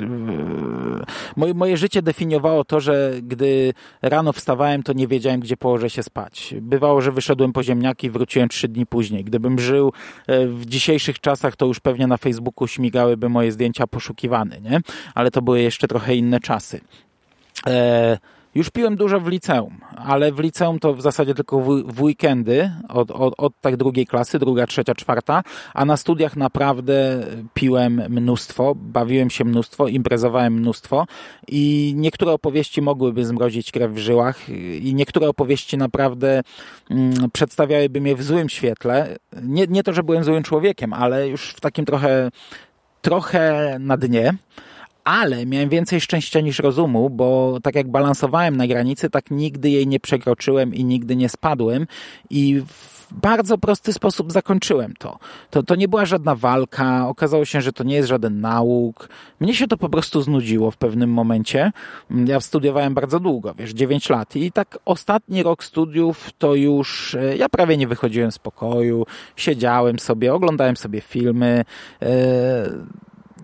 [1.35, 6.03] moje, moje życie definiowało to, że gdy rano wstawałem, to nie wiedziałem, gdzie położę się
[6.03, 6.55] spać.
[6.61, 9.23] Bywało, że wyszedłem po ziemniaki i wróciłem trzy dni później.
[9.23, 9.93] Gdybym żył
[10.27, 14.79] e, w dzisiejszych czasach, to już pewnie na Facebooku śmigałyby moje zdjęcia poszukiwane, nie?
[15.15, 16.81] Ale to były jeszcze trochę inne czasy.
[17.67, 18.17] E,
[18.55, 22.71] już piłem dużo w liceum, ale w liceum to w zasadzie tylko w, w weekendy,
[22.89, 28.75] od, od, od tak drugiej klasy, druga, trzecia, czwarta, a na studiach naprawdę piłem mnóstwo,
[28.75, 31.05] bawiłem się mnóstwo, imprezowałem mnóstwo
[31.47, 34.49] i niektóre opowieści mogłyby zmrozić krew w żyłach
[34.81, 36.41] i niektóre opowieści naprawdę
[36.89, 39.15] mm, przedstawiałyby mnie w złym świetle.
[39.41, 42.31] Nie, nie to, że byłem złym człowiekiem, ale już w takim trochę,
[43.01, 44.33] trochę na dnie
[45.03, 49.87] ale miałem więcej szczęścia niż rozumu, bo tak jak balansowałem na granicy, tak nigdy jej
[49.87, 51.87] nie przekroczyłem i nigdy nie spadłem
[52.29, 52.63] i
[53.11, 55.19] bardzo prosty sposób zakończyłem to.
[55.49, 59.09] To, to nie była żadna walka, okazało się, że to nie jest żaden nauk.
[59.39, 61.71] Mnie się to po prostu znudziło w pewnym momencie.
[62.25, 67.37] Ja studiowałem bardzo długo, wiesz, 9 lat i tak ostatni rok studiów to już, e,
[67.37, 71.65] ja prawie nie wychodziłem z pokoju, siedziałem sobie, oglądałem sobie filmy,
[72.01, 72.07] yy,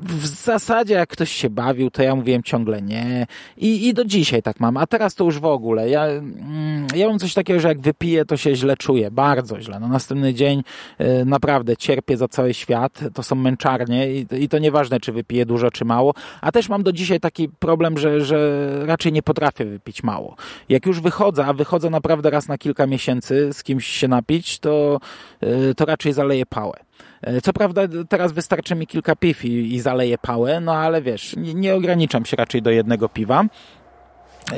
[0.01, 3.27] w zasadzie jak ktoś się bawił, to ja mówiłem ciągle nie.
[3.57, 4.77] I, I do dzisiaj tak mam.
[4.77, 5.89] A teraz to już w ogóle.
[5.89, 9.11] Ja, mm, ja mam coś takiego, że jak wypiję, to się źle czuję.
[9.11, 9.79] Bardzo źle.
[9.79, 10.63] Na następny dzień
[11.01, 12.99] y, naprawdę cierpię za cały świat.
[13.13, 16.13] To są męczarnie i, i to nieważne, czy wypiję dużo, czy mało.
[16.41, 20.35] A też mam do dzisiaj taki problem, że, że raczej nie potrafię wypić mało.
[20.69, 24.99] Jak już wychodzę, a wychodzę naprawdę raz na kilka miesięcy z kimś się napić, to,
[25.43, 26.89] y, to raczej zaleję pałę.
[27.21, 31.35] E, co prawda teraz wystarczy mi kilka piw i, i zaleję pałę, no ale wiesz,
[31.35, 33.45] nie, nie ograniczam się raczej do jednego piwa.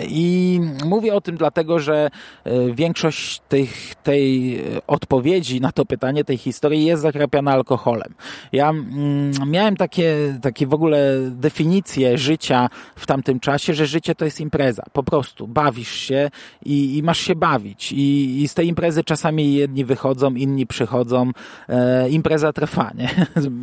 [0.09, 2.09] I mówię o tym dlatego, że
[2.43, 8.13] e, większość tych, tej odpowiedzi na to pytanie, tej historii jest zakrapiana alkoholem.
[8.51, 14.25] Ja mm, miałem takie, takie w ogóle definicje życia w tamtym czasie, że życie to
[14.25, 14.83] jest impreza.
[14.93, 16.29] Po prostu bawisz się
[16.65, 17.91] i, i masz się bawić.
[17.91, 21.31] I, I, z tej imprezy czasami jedni wychodzą, inni przychodzą.
[21.69, 23.09] E, impreza trwa, nie?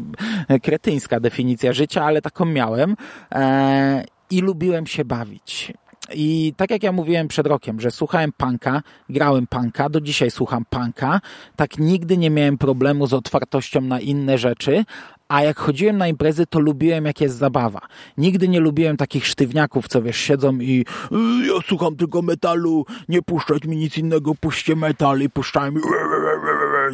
[0.66, 2.96] Kretyńska definicja życia, ale taką miałem.
[3.32, 5.72] E, i lubiłem się bawić.
[6.14, 10.64] I tak jak ja mówiłem przed rokiem, że słuchałem punka, grałem punka, do dzisiaj słucham
[10.70, 11.20] punka,
[11.56, 14.84] tak nigdy nie miałem problemu z otwartością na inne rzeczy,
[15.28, 17.80] a jak chodziłem na imprezy, to lubiłem, jak jest zabawa.
[18.18, 23.22] Nigdy nie lubiłem takich sztywniaków, co wiesz, siedzą i y, ja słucham tylko metalu, nie
[23.22, 25.80] puszczać mi nic innego, puśćcie metal i puszczałem mi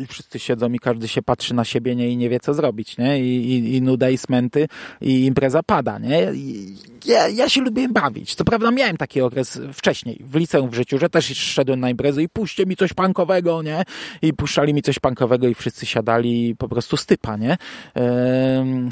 [0.03, 2.99] i wszyscy siedzą i każdy się patrzy na siebie nie, i nie wie, co zrobić,
[2.99, 3.21] nie?
[3.21, 4.69] I, i, i nuda i smęty
[5.01, 6.33] i impreza pada, nie?
[6.35, 8.35] I ja, ja się lubiłem bawić.
[8.35, 12.23] Co prawda miałem taki okres wcześniej, w liceum w życiu, że też szedłem na imprezy
[12.23, 13.83] i puśćcie mi coś punkowego, nie?
[14.23, 17.57] I puszczali mi coś punkowego i wszyscy siadali po prostu stypa, nie?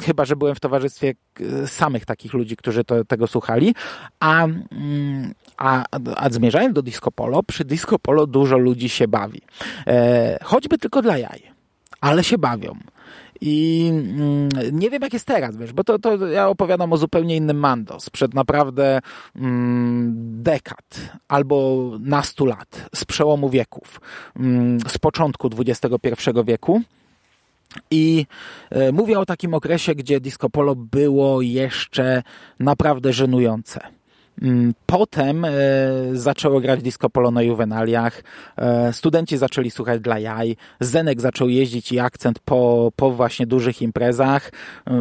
[0.04, 3.74] chyba, że byłem w towarzystwie e, samych takich ludzi, którzy to, tego słuchali,
[4.20, 5.84] a, mm, a,
[6.16, 9.40] a zmierzając do disco polo, przy disco polo dużo ludzi się bawi.
[9.86, 11.42] E, choćby tylko dla jaj,
[12.00, 12.78] ale się bawią.
[13.44, 17.36] I mm, nie wiem, jak jest teraz, wiesz, bo to, to ja opowiadam o zupełnie
[17.36, 19.00] innym Mando sprzed naprawdę
[19.36, 24.00] mm, dekad albo nastu lat, z przełomu wieków,
[24.36, 26.82] mm, z początku XXI wieku.
[27.90, 28.26] I
[28.70, 32.22] e, mówię o takim okresie, gdzie disco polo było jeszcze
[32.60, 33.80] naprawdę żenujące.
[34.42, 35.50] Mm, potem e,
[36.12, 38.22] zaczęło grać disco polo na juwenaliach,
[38.56, 43.82] e, studenci zaczęli słuchać dla jaj, Zenek zaczął jeździć i akcent po, po właśnie dużych
[43.82, 44.52] imprezach,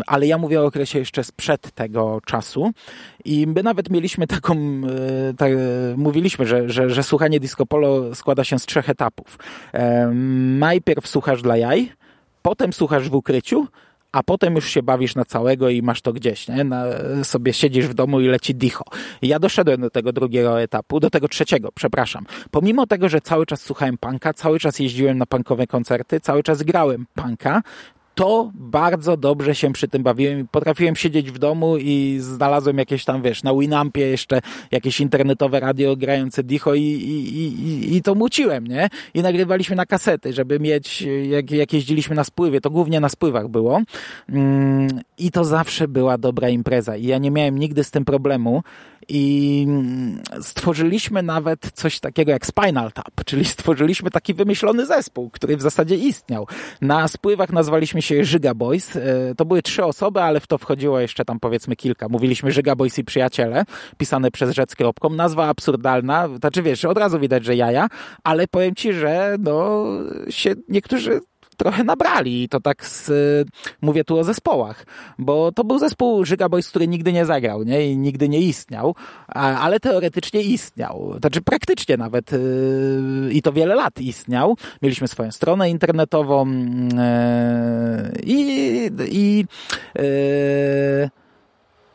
[0.07, 2.71] ale ja mówię o okresie jeszcze sprzed tego czasu.
[3.25, 4.81] I my nawet mieliśmy taką,
[5.37, 5.51] tak,
[5.97, 9.37] mówiliśmy, że, że, że słuchanie disco polo składa się z trzech etapów.
[10.59, 11.91] Najpierw słuchasz dla jaj,
[12.41, 13.67] potem słuchasz w ukryciu,
[14.11, 16.63] a potem już się bawisz na całego i masz to gdzieś, nie?
[16.63, 16.83] Na,
[17.23, 18.83] sobie siedzisz w domu i leci dicho.
[19.21, 22.25] I ja doszedłem do tego drugiego etapu, do tego trzeciego, przepraszam.
[22.51, 26.63] Pomimo tego, że cały czas słuchałem punka, cały czas jeździłem na punkowe koncerty, cały czas
[26.63, 27.61] grałem punka,
[28.15, 30.47] to bardzo dobrze się przy tym bawiłem.
[30.51, 35.95] Potrafiłem siedzieć w domu i znalazłem jakieś tam, wiesz, na Winampie jeszcze jakieś internetowe radio
[35.95, 38.89] grające dicho i, i, i, i to muciłem, nie?
[39.13, 43.47] I nagrywaliśmy na kasety, żeby mieć, jak, jak jeździliśmy na spływie, to głównie na spływach
[43.47, 43.81] było.
[44.29, 44.87] Mm,
[45.17, 46.97] I to zawsze była dobra impreza.
[46.97, 48.63] I ja nie miałem nigdy z tym problemu,
[49.07, 49.67] i
[50.41, 55.95] stworzyliśmy nawet coś takiego jak Spinal Tap, czyli stworzyliśmy taki wymyślony zespół, który w zasadzie
[55.95, 56.47] istniał.
[56.81, 58.95] Na spływach nazwaliśmy się Żyga Boys.
[58.95, 59.01] E,
[59.37, 62.09] to były trzy osoby, ale w to wchodziło jeszcze tam powiedzmy kilka.
[62.09, 63.65] Mówiliśmy Żyga Boys i przyjaciele,
[63.97, 65.09] pisane przez rzec kropką.
[65.09, 67.87] Nazwa absurdalna, znaczy wiesz, od razu widać, że jaja,
[68.23, 69.85] ale powiem ci, że no
[70.29, 71.21] się niektórzy
[71.61, 72.43] trochę nabrali.
[72.43, 73.11] I to tak z,
[73.81, 74.85] mówię tu o zespołach,
[75.17, 77.91] bo to był zespół Żyga Boys, który nigdy nie zagrał, nie?
[77.91, 78.95] I nigdy nie istniał,
[79.27, 81.15] ale teoretycznie istniał.
[81.19, 84.57] Znaczy praktycznie nawet y, i to wiele lat istniał.
[84.81, 86.51] Mieliśmy swoją stronę internetową y,
[88.23, 89.45] i, i,
[89.99, 91.09] y,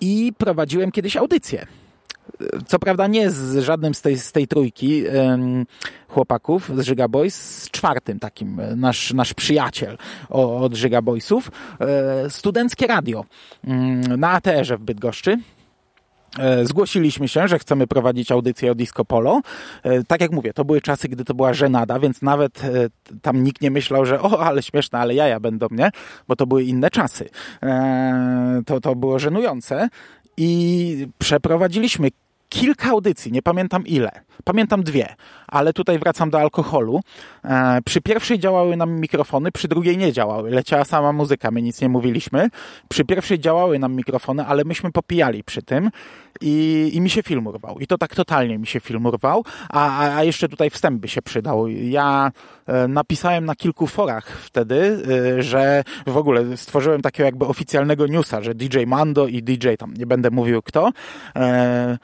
[0.00, 1.66] i prowadziłem kiedyś audycję
[2.66, 5.04] co prawda nie z żadnym z tej, z tej trójki
[6.08, 9.98] chłopaków z Żyga Boys, z czwartym takim, e, nasz, nasz przyjaciel
[10.28, 11.50] od Żyga Boysów,
[11.80, 13.24] e, studenckie radio
[13.64, 15.38] mm, na ATR-ze w Bydgoszczy.
[16.38, 19.40] E, zgłosiliśmy się, że chcemy prowadzić audycję o Disco Polo.
[20.08, 22.62] Tak jak mówię, to były czasy, gdy to była żenada, więc nawet
[23.22, 25.90] tam nikt nie myślał, że o, ale śmieszne, ale jaja będą, nie?
[26.28, 27.28] Bo to były inne czasy.
[28.66, 29.88] To, to było żenujące.
[30.36, 32.08] I przeprowadziliśmy
[32.48, 34.10] kilka audycji, nie pamiętam ile.
[34.44, 35.14] Pamiętam dwie,
[35.48, 37.00] ale tutaj wracam do alkoholu.
[37.44, 40.50] E, przy pierwszej działały nam mikrofony, przy drugiej nie działały.
[40.50, 42.48] Leciała sama muzyka, my nic nie mówiliśmy.
[42.88, 45.90] Przy pierwszej działały nam mikrofony, ale myśmy popijali przy tym
[46.40, 47.78] i, i mi się film urwał.
[47.78, 49.44] I to tak totalnie mi się film urwał.
[49.68, 51.68] A, a jeszcze tutaj wstęp by się przydał.
[51.68, 52.32] Ja
[52.66, 55.02] e, napisałem na kilku forach wtedy,
[55.38, 59.94] e, że w ogóle stworzyłem takiego jakby oficjalnego newsa, że DJ Mando i DJ tam,
[59.94, 60.90] nie będę mówił kto,
[61.36, 61.98] e,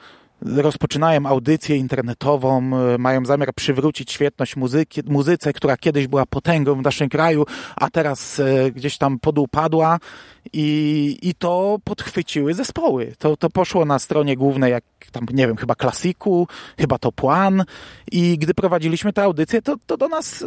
[0.45, 6.81] rozpoczynają audycję internetową, e, mają zamiar przywrócić świetność muzyki, muzyce, która kiedyś była potęgą w
[6.81, 7.45] naszym kraju,
[7.75, 9.99] a teraz e, gdzieś tam podupadła
[10.53, 13.13] i, i to podchwyciły zespoły.
[13.19, 16.47] To, to poszło na stronie głównej, jak tam, nie wiem, chyba Klasiku,
[16.79, 17.63] chyba to Plan
[18.11, 20.45] i gdy prowadziliśmy tę audycję, to, to do nas e,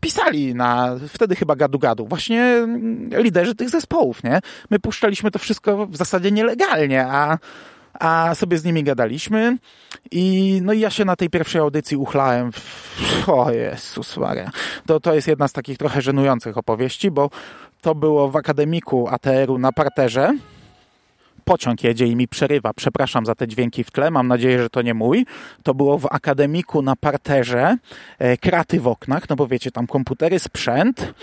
[0.00, 4.40] pisali na, wtedy chyba gadu gadu, właśnie mm, liderzy tych zespołów, nie?
[4.70, 7.38] My puszczaliśmy to wszystko w zasadzie nielegalnie, a
[8.00, 9.58] a sobie z nimi gadaliśmy
[10.10, 12.50] i no i ja się na tej pierwszej audycji uchlałem
[13.26, 14.50] o Jezus Maria.
[14.86, 17.30] To, to jest jedna z takich trochę żenujących opowieści, bo
[17.80, 20.34] to było w akademiku ATR-u na parterze
[21.44, 22.72] pociąg jedzie i mi przerywa.
[22.72, 25.26] Przepraszam za te dźwięki w tle, mam nadzieję, że to nie mój.
[25.62, 27.76] To było w akademiku na parterze,
[28.18, 31.14] e, kraty w oknach, no bo wiecie, tam komputery, sprzęt.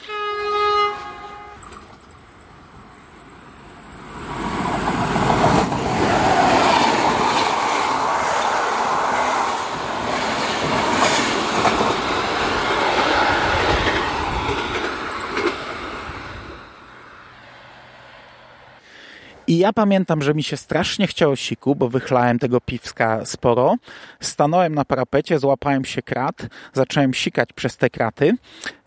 [19.51, 23.75] I ja pamiętam, że mi się strasznie chciało siku, bo wychlałem tego piwska sporo.
[24.19, 28.33] Stanąłem na parapecie, złapałem się krat, zacząłem sikać przez te kraty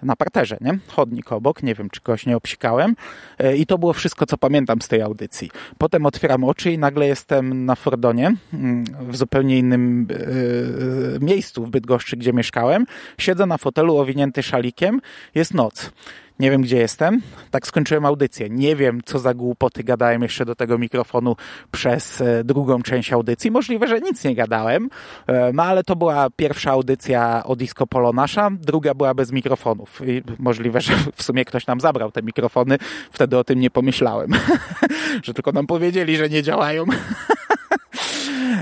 [0.02, 0.78] na parterze, nie?
[0.88, 2.96] Chodnik obok, nie wiem, czy kogoś nie obsikałem.
[3.38, 5.50] E, I to było wszystko, co pamiętam z tej audycji.
[5.78, 11.70] Potem otwieram oczy i nagle jestem na Fordonie, mm, w zupełnie innym yy, miejscu w
[11.70, 12.86] Bydgoszczy, gdzie mieszkałem.
[13.18, 15.00] Siedzę na fotelu owinięty szalikiem,
[15.34, 15.90] jest noc
[16.38, 17.22] nie wiem gdzie jestem.
[17.50, 18.50] Tak skończyłem audycję.
[18.50, 21.36] Nie wiem, co za głupoty gadałem jeszcze do tego mikrofonu
[21.72, 23.50] przez e, drugą część audycji.
[23.50, 24.90] Możliwe, że nic nie gadałem,
[25.26, 30.00] e, no ale to była pierwsza audycja o Disco Polo nasza, druga była bez mikrofonów.
[30.06, 32.78] I możliwe, że w sumie ktoś nam zabrał te mikrofony.
[33.12, 34.30] Wtedy o tym nie pomyślałem,
[35.24, 36.84] że tylko nam powiedzieli, że nie działają.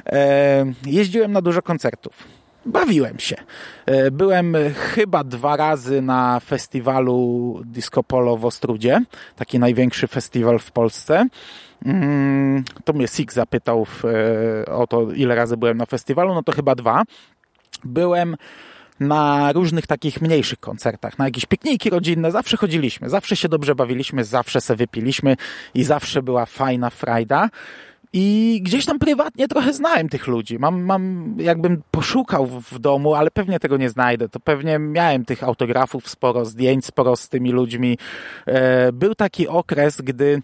[0.07, 3.37] E, jeździłem na dużo koncertów bawiłem się.
[3.87, 9.01] E, byłem chyba dwa razy na festiwalu Disco Polo w Ostrudzie,
[9.37, 11.27] taki największy festiwal w Polsce.
[11.85, 16.53] Mm, to mnie Sik zapytał e, o to, ile razy byłem na festiwalu, no to
[16.53, 17.03] chyba dwa.
[17.85, 18.37] Byłem
[19.01, 24.25] na różnych takich mniejszych koncertach, na jakieś pikniki rodzinne, zawsze chodziliśmy, zawsze się dobrze bawiliśmy,
[24.25, 25.37] zawsze se wypiliśmy
[25.75, 27.49] i zawsze była fajna frajda.
[28.13, 30.59] I gdzieś tam prywatnie trochę znałem tych ludzi.
[30.59, 34.29] Mam, mam jakbym poszukał w domu, ale pewnie tego nie znajdę.
[34.29, 37.99] To pewnie miałem tych autografów sporo, zdjęć sporo z tymi ludźmi.
[38.47, 40.43] E, był taki okres, gdy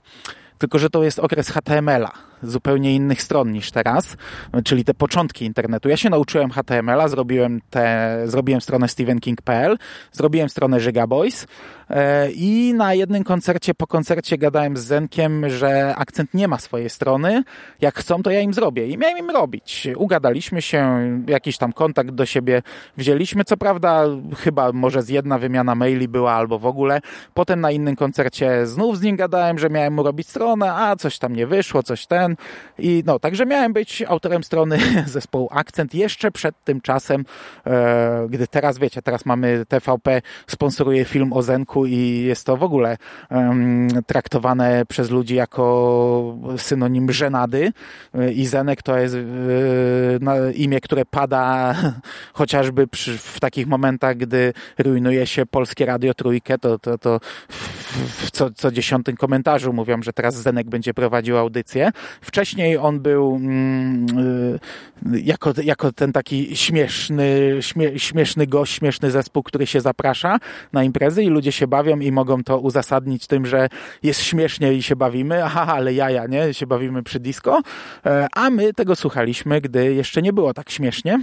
[0.59, 2.13] tylko że to jest okres HTML-a,
[2.43, 4.17] zupełnie innych stron niż teraz,
[4.65, 5.89] czyli te początki internetu.
[5.89, 9.79] Ja się nauczyłem HTML-a, zrobiłem, te, zrobiłem stronę stephenking.pl,
[10.13, 11.47] zrobiłem stronę Żygaboys
[11.91, 16.91] e, i na jednym koncercie, po koncercie gadałem z Zenkiem, że akcent nie ma swojej
[16.91, 17.43] strony.
[17.81, 18.87] Jak chcą, to ja im zrobię.
[18.87, 19.89] I miałem im robić.
[19.97, 22.63] Ugadaliśmy się, jakiś tam kontakt do siebie
[22.97, 23.45] wzięliśmy.
[23.45, 24.05] Co prawda,
[24.37, 27.01] chyba może z jedna wymiana maili była albo w ogóle.
[27.35, 31.19] Potem na innym koncercie znów z nim gadałem, że miałem mu robić stronę, a coś
[31.19, 32.28] tam nie wyszło, coś ten
[32.79, 37.25] I no, także miałem być autorem strony zespołu Akcent jeszcze przed tym czasem,
[37.67, 42.63] e, gdy teraz wiecie, teraz mamy TVP, sponsoruje film o Zenku i jest to w
[42.63, 42.97] ogóle
[44.07, 47.73] traktowane przez ludzi jako synonim żenady.
[48.35, 51.75] I Zenek to jest e, imię, które pada
[52.33, 57.88] chociażby w takich momentach, gdy rujnuje się polskie radio trójkę, to, to, to w
[58.33, 61.91] co, co dziesiątym komentarzu mówią, że teraz Zenek będzie prowadził audycję.
[62.21, 64.07] Wcześniej on był mm,
[65.15, 70.39] y, jako, jako ten taki śmieszny, śmie, śmieszny gość, śmieszny zespół, który się zaprasza
[70.73, 73.69] na imprezy i ludzie się bawią i mogą to uzasadnić tym, że
[74.03, 75.45] jest śmiesznie i się bawimy.
[75.45, 76.55] Aha, ale jaja, nie?
[76.55, 77.63] Się bawimy przy disco.
[78.07, 81.21] E, a my tego słuchaliśmy, gdy jeszcze nie było tak śmiesznie.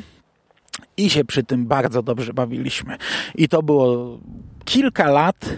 [0.98, 2.98] I się przy tym bardzo dobrze bawiliśmy.
[3.36, 4.20] I to było
[4.66, 5.50] kilka lat,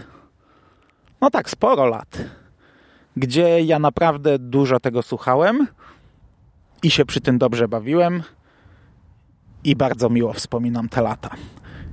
[1.20, 2.18] no tak, sporo lat,
[3.16, 5.66] gdzie ja naprawdę dużo tego słuchałem
[6.82, 8.22] i się przy tym dobrze bawiłem
[9.64, 11.30] i bardzo miło wspominam te lata.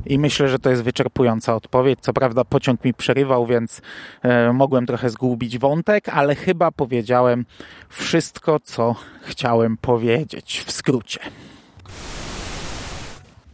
[0.06, 2.00] I myślę, że to jest wyczerpująca odpowiedź.
[2.02, 3.82] Co prawda pociąg mi przerywał, więc
[4.22, 7.46] e, mogłem trochę zgubić wątek, ale chyba powiedziałem
[7.90, 11.20] wszystko, co chciałem powiedzieć w skrócie.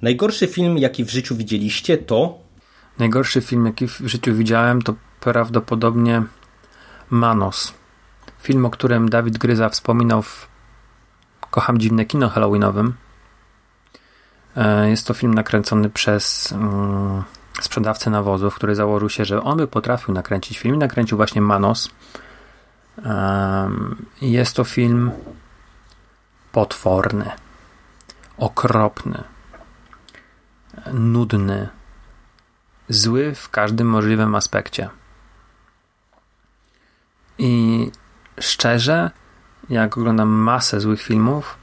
[0.01, 2.39] Najgorszy film, jaki w życiu widzieliście, to?
[2.99, 6.23] Najgorszy film, jaki w życiu widziałem, to prawdopodobnie
[7.09, 7.73] Manos.
[8.39, 10.47] Film, o którym Dawid Gryza wspominał w
[11.51, 12.93] Kocham dziwne kino Halloweenowym.
[14.55, 17.23] E, jest to film nakręcony przez um,
[17.61, 21.89] sprzedawcę nawozów, który założył się, że on by potrafił nakręcić film nakręcił właśnie Manos.
[23.05, 25.11] Um, jest to film
[26.51, 27.31] potworny,
[28.37, 29.23] okropny,
[30.93, 31.69] nudny,
[32.89, 34.89] zły w każdym możliwym aspekcie.
[37.37, 37.91] I
[38.39, 39.11] szczerze,
[39.69, 41.57] jak oglądam masę złych filmów,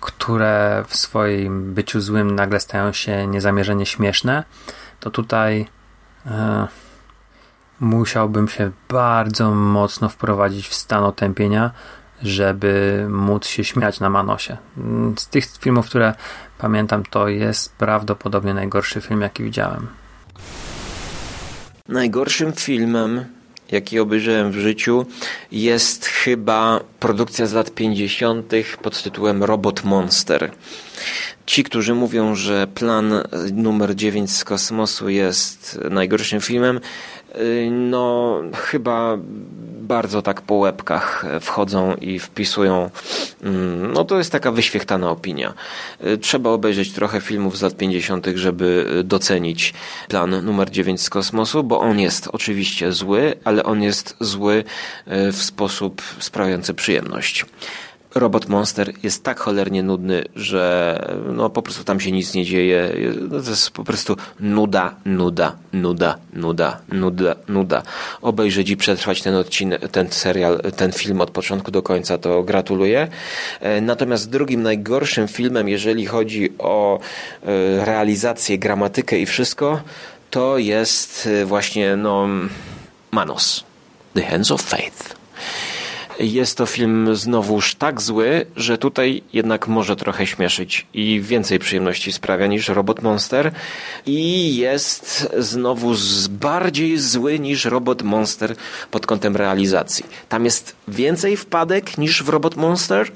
[0.00, 4.44] które w swoim byciu złym nagle stają się niezamierzenie śmieszne,
[5.00, 5.66] to tutaj
[6.26, 6.68] e,
[7.80, 11.70] musiałbym się bardzo mocno wprowadzić w stan otępienia,
[12.22, 14.56] żeby móc się śmiać na Manosie.
[15.18, 16.14] Z tych filmów, które
[16.58, 19.86] pamiętam, to jest prawdopodobnie najgorszy film, jaki widziałem.
[21.88, 23.24] Najgorszym filmem,
[23.72, 25.06] jaki obejrzałem w życiu,
[25.52, 28.52] jest chyba produkcja z lat 50.
[28.82, 30.52] pod tytułem Robot Monster.
[31.46, 36.80] Ci, którzy mówią, że plan numer 9 z kosmosu jest najgorszym filmem,
[37.70, 39.18] no chyba
[39.82, 42.90] bardzo tak po łebkach wchodzą i wpisują.
[43.42, 45.54] Mm, no to jest taka wyświechtana opinia.
[46.06, 49.74] Y, trzeba obejrzeć trochę filmów z lat 50., żeby docenić
[50.08, 54.64] plan numer 9 z kosmosu, bo on jest oczywiście zły, ale on jest zły
[55.28, 57.46] y, w sposób sprawiający przyjemność.
[58.14, 60.98] Robot Monster jest tak cholernie nudny, że
[61.32, 62.92] no po prostu tam się nic nie dzieje.
[63.30, 67.82] No to jest po prostu nuda, nuda, nuda, nuda, nuda, nuda.
[68.22, 73.08] Obejrzeć i przetrwać ten odcinek, ten serial, ten film od początku do końca, to gratuluję.
[73.60, 79.80] E, natomiast drugim najgorszym filmem, jeżeli chodzi o e, realizację, gramatykę i wszystko,
[80.30, 82.28] to jest e, właśnie no
[83.10, 83.64] Manos.
[84.14, 85.14] The Hands of Faith.
[86.22, 92.12] Jest to film znowuż tak zły, że tutaj jednak może trochę śmieszyć i więcej przyjemności
[92.12, 93.52] sprawia niż Robot Monster.
[94.06, 95.94] I jest znowu
[96.30, 98.54] bardziej zły niż Robot Monster
[98.90, 100.04] pod kątem realizacji.
[100.28, 103.12] Tam jest więcej wpadek niż w Robot Monster,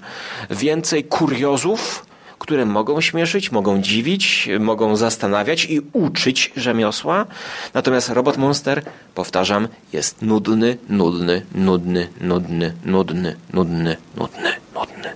[0.50, 2.06] więcej kuriozów,
[2.46, 7.26] które mogą śmieszyć, mogą dziwić, mogą zastanawiać i uczyć rzemiosła.
[7.74, 8.82] Natomiast Robot Monster,
[9.14, 15.10] powtarzam, jest nudny, nudny, nudny, nudny, nudny, nudny, nudny, nudny.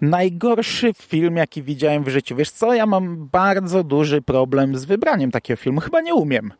[0.00, 2.36] Najgorszy film, jaki widziałem w życiu.
[2.36, 5.80] Wiesz co, ja mam bardzo duży problem z wybraniem takiego filmu.
[5.80, 6.52] Chyba nie umiem.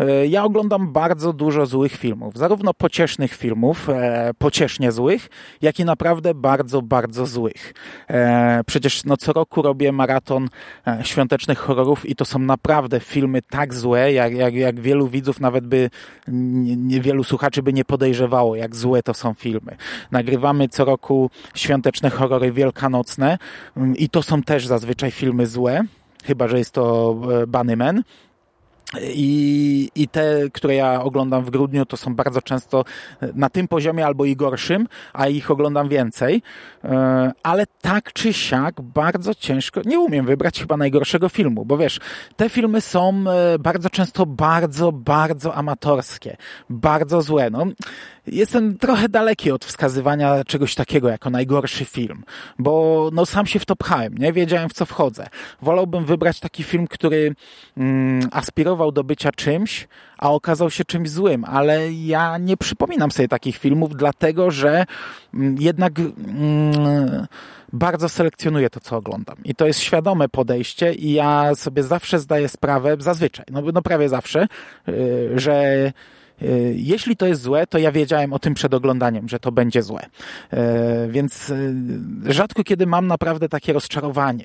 [0.00, 5.28] E, ja oglądam bardzo dużo złych filmów, zarówno pociesznych filmów, e, pociesznie złych,
[5.62, 7.74] jak i naprawdę bardzo, bardzo złych.
[8.10, 10.48] E, przecież no, co roku robię maraton
[11.02, 15.66] świątecznych horrorów i to są naprawdę filmy tak złe, jak, jak, jak wielu widzów, nawet
[15.66, 15.90] by
[16.76, 19.76] niewielu słuchaczy by nie podejrzewało, jak złe to są filmy.
[20.10, 23.38] Nagrywamy co roku świąteczne horrory wielkanocne
[23.76, 25.82] mm, i to są też zazwyczaj filmy złe,
[26.24, 27.16] chyba że jest to
[27.48, 28.02] Bunnyman.
[29.02, 32.84] I, I te, które ja oglądam w grudniu, to są bardzo często
[33.34, 36.42] na tym poziomie albo i gorszym, a ich oglądam więcej.
[36.84, 42.00] E, ale tak czy siak bardzo ciężko, nie umiem wybrać chyba najgorszego filmu, bo wiesz,
[42.36, 46.36] te filmy są e, bardzo często bardzo, bardzo amatorskie,
[46.70, 47.50] bardzo złe.
[47.50, 47.66] No,
[48.26, 52.24] jestem trochę daleki od wskazywania czegoś takiego jako najgorszy film,
[52.58, 55.26] bo no, sam się w to pchałem, nie wiedziałem w co wchodzę.
[55.62, 57.34] Wolałbym wybrać taki film, który
[57.76, 63.28] mm, aspirował do bycia czymś, a okazał się czymś złym, ale ja nie przypominam sobie
[63.28, 64.84] takich filmów, dlatego że
[65.34, 67.26] mm, jednak mm,
[67.72, 69.36] bardzo selekcjonuję to, co oglądam.
[69.44, 74.08] I to jest świadome podejście i ja sobie zawsze zdaję sprawę, zazwyczaj, no, no prawie
[74.08, 74.46] zawsze,
[74.86, 75.92] yy, że Y,
[76.74, 80.06] jeśli to jest złe, to ja wiedziałem o tym przed oglądaniem, że to będzie złe.
[80.52, 80.56] Y,
[81.08, 81.74] więc y,
[82.24, 84.44] rzadko kiedy mam naprawdę takie rozczarowanie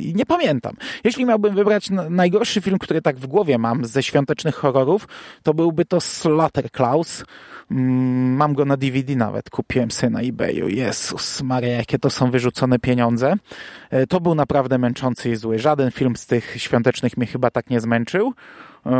[0.00, 0.76] i nie pamiętam.
[1.04, 5.08] Jeśli miałbym wybrać najgorszy film, który tak w głowie mam ze świątecznych horrorów,
[5.42, 7.24] to byłby to Slaughter Klaus.
[7.70, 10.68] Mm, mam go na DVD nawet, kupiłem sobie na eBayu.
[10.68, 13.34] Jezus Maria, jakie to są wyrzucone pieniądze.
[14.08, 15.58] To był naprawdę męczący i zły.
[15.58, 18.32] Żaden film z tych świątecznych mnie chyba tak nie zmęczył.
[18.86, 18.92] Yy,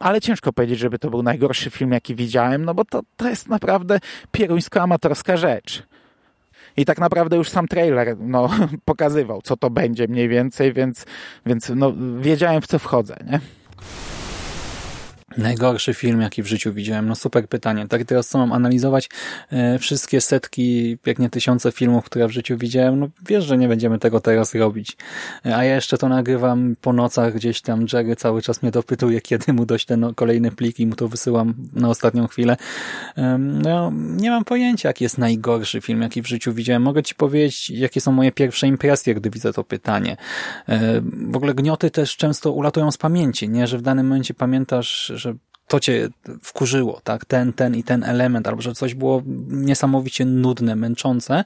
[0.00, 3.48] ale ciężko powiedzieć, żeby to był najgorszy film, jaki widziałem, no bo to, to jest
[3.48, 3.98] naprawdę
[4.32, 5.82] pieruńsko-amatorska rzecz.
[6.76, 8.50] I tak naprawdę już sam trailer no,
[8.84, 11.06] pokazywał, co to będzie mniej więcej, więc,
[11.46, 13.16] więc no, wiedziałem, w co wchodzę.
[13.30, 13.40] Nie?
[15.38, 17.08] Najgorszy film, jaki w życiu widziałem?
[17.08, 17.88] No super pytanie.
[17.88, 19.08] Tak teraz co mam analizować
[19.52, 23.00] e, wszystkie setki, jak nie tysiące filmów, które w życiu widziałem?
[23.00, 24.96] No wiesz, że nie będziemy tego teraz robić.
[25.46, 27.86] E, a ja jeszcze to nagrywam po nocach gdzieś tam.
[27.92, 31.08] Jerry cały czas mnie dopytuje, kiedy mu dość ten no, kolejny plik i mu to
[31.08, 32.56] wysyłam na ostatnią chwilę.
[33.38, 36.82] No, nie mam pojęcia, jaki jest najgorszy film, jaki w życiu widziałem.
[36.82, 40.16] Mogę ci powiedzieć, jakie są moje pierwsze impresje, gdy widzę to pytanie.
[40.68, 43.66] E, w ogóle gnioty też często ulatują z pamięci, nie?
[43.66, 45.34] Że w danym momencie pamiętasz, że
[45.68, 46.08] to cię
[46.42, 47.24] wkurzyło, tak?
[47.24, 51.44] Ten, ten i ten element, albo że coś było niesamowicie nudne, męczące,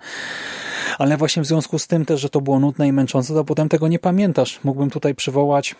[0.99, 3.69] ale właśnie w związku z tym też, że to było nudne i męczące, to potem
[3.69, 4.61] tego nie pamiętasz.
[4.65, 5.75] Mógłbym tutaj przywołać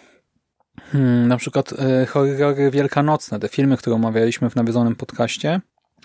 [0.93, 5.61] hmm, na przykład e, horrory wielkanocne, te filmy, które omawialiśmy w nawiedzonym podcaście,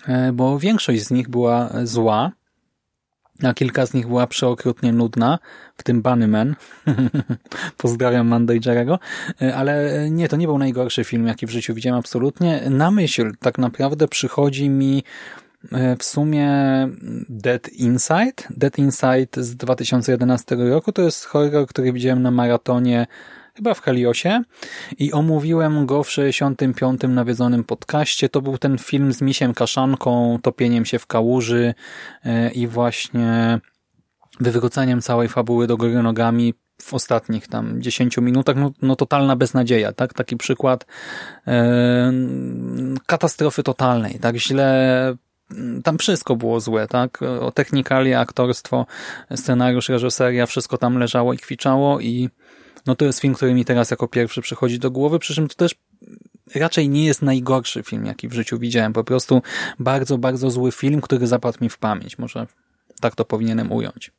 [0.08, 2.32] e, bo większość z nich była zła,
[3.44, 5.40] a kilka z nich była przeokrutnie nudna,
[5.78, 6.56] w tym Bunnyman.
[7.78, 8.62] Pozdrawiam Manda i.
[9.42, 12.62] E, ale nie, to nie był najgorszy film, jaki w życiu widziałem absolutnie.
[12.70, 15.04] Na myśl tak naprawdę przychodzi mi
[15.72, 16.50] e, w sumie
[17.30, 18.44] Dead Inside.
[18.50, 23.08] Dead Inside z 2011 roku to jest horror, który widziałem na maratonie
[23.56, 24.42] chyba w Heliosie
[24.98, 27.02] i omówiłem go w 65.
[27.08, 28.30] nawiedzonym podcaście.
[28.30, 31.74] To był ten film z misiem kaszanką, topieniem się w kałuży
[32.26, 33.60] e, i właśnie
[34.40, 39.94] wywróceniem całej fabuły do góry nogami w ostatnich tam 10 minutach, no, no totalna beznadzieja,
[39.94, 40.14] tak?
[40.14, 40.86] Taki przykład
[41.48, 42.14] e,
[43.06, 44.36] katastrofy totalnej, tak?
[44.36, 45.16] Źle
[45.84, 47.22] tam wszystko było złe, tak?
[47.22, 48.86] O technikalia, aktorstwo,
[49.36, 52.30] scenariusz, reżyseria, wszystko tam leżało i kwiczało i
[52.86, 55.56] no to jest film, który mi teraz jako pierwszy przychodzi do głowy, przy czym to
[55.56, 55.76] też
[56.56, 58.94] raczej nie jest najgorszy film, jaki w życiu widziałem.
[58.94, 59.42] Po prostu
[59.80, 62.18] bardzo, bardzo zły film, który zapadł mi w pamięć.
[62.18, 62.48] Może
[63.02, 64.12] tak to powinienem ująć.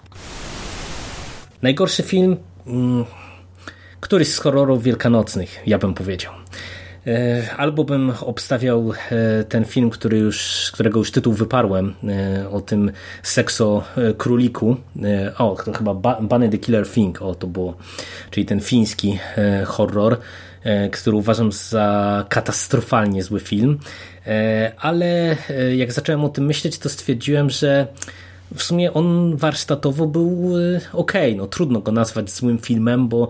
[1.62, 2.36] Najgorszy film?
[2.64, 3.04] Hmm,
[4.00, 6.32] któryś z horrorów wielkanocnych, ja bym powiedział.
[7.06, 12.60] E, albo bym obstawiał e, ten film, który już, którego już tytuł wyparłem, e, o
[12.60, 12.92] tym
[13.22, 13.84] sekso
[14.18, 14.76] króliku.
[15.38, 17.76] O, to chyba Bunny the Killer Thing, o to było,
[18.30, 19.18] czyli ten fiński
[19.66, 20.18] horror,
[20.92, 23.78] który uważam za katastrofalnie zły film.
[24.78, 25.36] Ale
[25.76, 27.86] jak zacząłem o tym myśleć, to stwierdziłem, że
[28.54, 30.54] w sumie on warsztatowo był
[30.92, 31.12] ok.
[31.36, 33.28] No, trudno go nazwać złym filmem, bo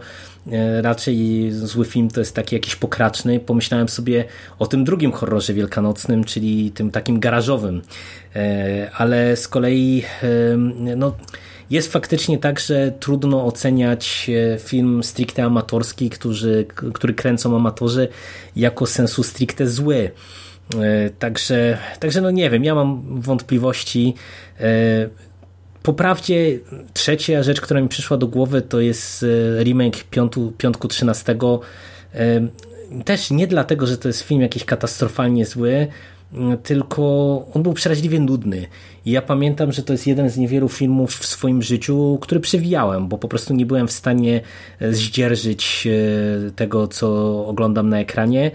[0.50, 3.40] E, raczej zły film to jest taki jakiś pokraczny.
[3.40, 4.24] Pomyślałem sobie
[4.58, 7.82] o tym drugim horrorze wielkanocnym, czyli tym takim garażowym.
[8.36, 10.56] E, ale z kolei e,
[10.96, 11.16] no,
[11.70, 18.08] jest faktycznie tak, że trudno oceniać film stricte amatorski, który, który kręcą amatorzy,
[18.56, 20.10] jako sensu stricte zły.
[21.18, 24.14] Także, także no nie wiem, ja mam wątpliwości.
[25.82, 26.58] Po prawdzie
[26.92, 29.22] trzecia rzecz, która mi przyszła do głowy to jest
[29.58, 31.36] e, remake piątu, Piątku 13.
[32.14, 32.48] E,
[33.04, 35.86] też nie dlatego, że to jest film jakiś katastrofalnie zły,
[36.62, 37.02] tylko
[37.54, 38.66] on był przeraźliwie nudny.
[39.04, 43.08] I ja pamiętam, że to jest jeden z niewielu filmów w swoim życiu, który przewijałem,
[43.08, 44.40] bo po prostu nie byłem w stanie
[44.80, 45.88] e, zdzierżyć
[46.56, 47.06] tego, co
[47.46, 48.50] oglądam na ekranie.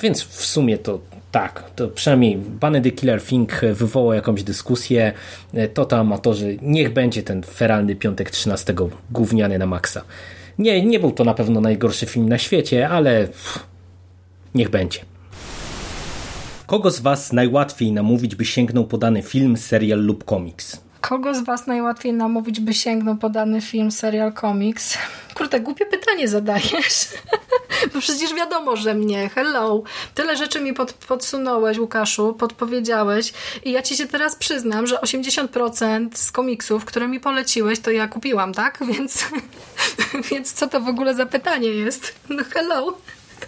[0.00, 1.00] Więc w sumie to
[1.32, 5.12] tak, to przynajmniej Bunny the Killer Thing wywołał jakąś dyskusję.
[5.74, 8.74] To to amatorzy, niech będzie ten feralny piątek 13
[9.10, 10.02] gówniany na maksa.
[10.58, 13.28] Nie, nie był to na pewno najgorszy film na świecie, ale
[14.54, 15.00] niech będzie.
[16.66, 20.80] Kogo z Was najłatwiej namówić, by sięgnął po dany film, serial lub komiks?
[21.00, 24.98] Kogo z Was najłatwiej namówić, by sięgnął po dany film, serial, komiks?
[25.34, 27.08] Kurde, głupie pytanie zadajesz.
[27.94, 29.28] Bo przecież wiadomo, że mnie.
[29.28, 29.82] Hello.
[30.14, 33.32] Tyle rzeczy mi pod, podsunąłeś, Łukaszu, podpowiedziałeś
[33.64, 38.08] i ja Ci się teraz przyznam, że 80% z komiksów, które mi poleciłeś, to ja
[38.08, 38.78] kupiłam, tak?
[38.92, 39.24] Więc,
[40.30, 42.14] więc co to w ogóle za pytanie jest?
[42.28, 42.98] No hello.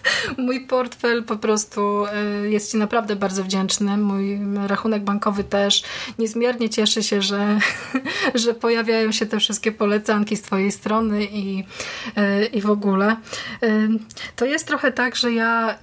[0.38, 3.96] Mój portfel po prostu e, jest Ci naprawdę bardzo wdzięczny.
[3.96, 5.82] Mój rachunek bankowy też.
[6.18, 7.58] Niezmiernie cieszę się, że,
[8.34, 11.64] że pojawiają się te wszystkie polecanki z Twojej strony i,
[12.16, 13.16] e, i w ogóle.
[13.62, 13.88] E,
[14.36, 15.78] to jest trochę tak, że ja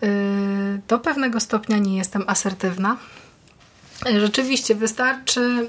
[0.88, 2.98] do pewnego stopnia nie jestem asertywna.
[4.20, 5.68] Rzeczywiście wystarczy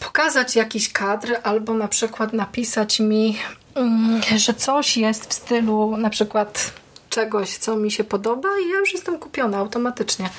[0.00, 3.38] pokazać jakiś kadr albo na przykład napisać mi,
[3.74, 6.72] mm, że coś jest w stylu na przykład
[7.14, 10.30] czegoś, co mi się podoba i ja już jestem kupiona automatycznie.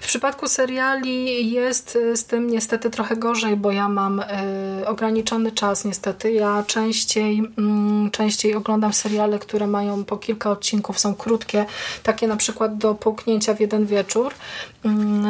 [0.00, 4.26] W przypadku seriali jest z tym niestety trochę gorzej, bo ja mam e,
[4.86, 6.32] ograniczony czas niestety.
[6.32, 11.66] Ja częściej, mm, częściej oglądam seriale, które mają po kilka odcinków, są krótkie,
[12.02, 14.32] takie na przykład do połknięcia w jeden wieczór.
[14.84, 15.24] Mm,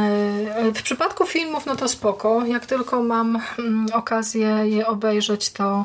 [0.75, 2.47] w przypadku filmów no to spoko.
[2.47, 5.85] Jak tylko mam mm, okazję je obejrzeć, to,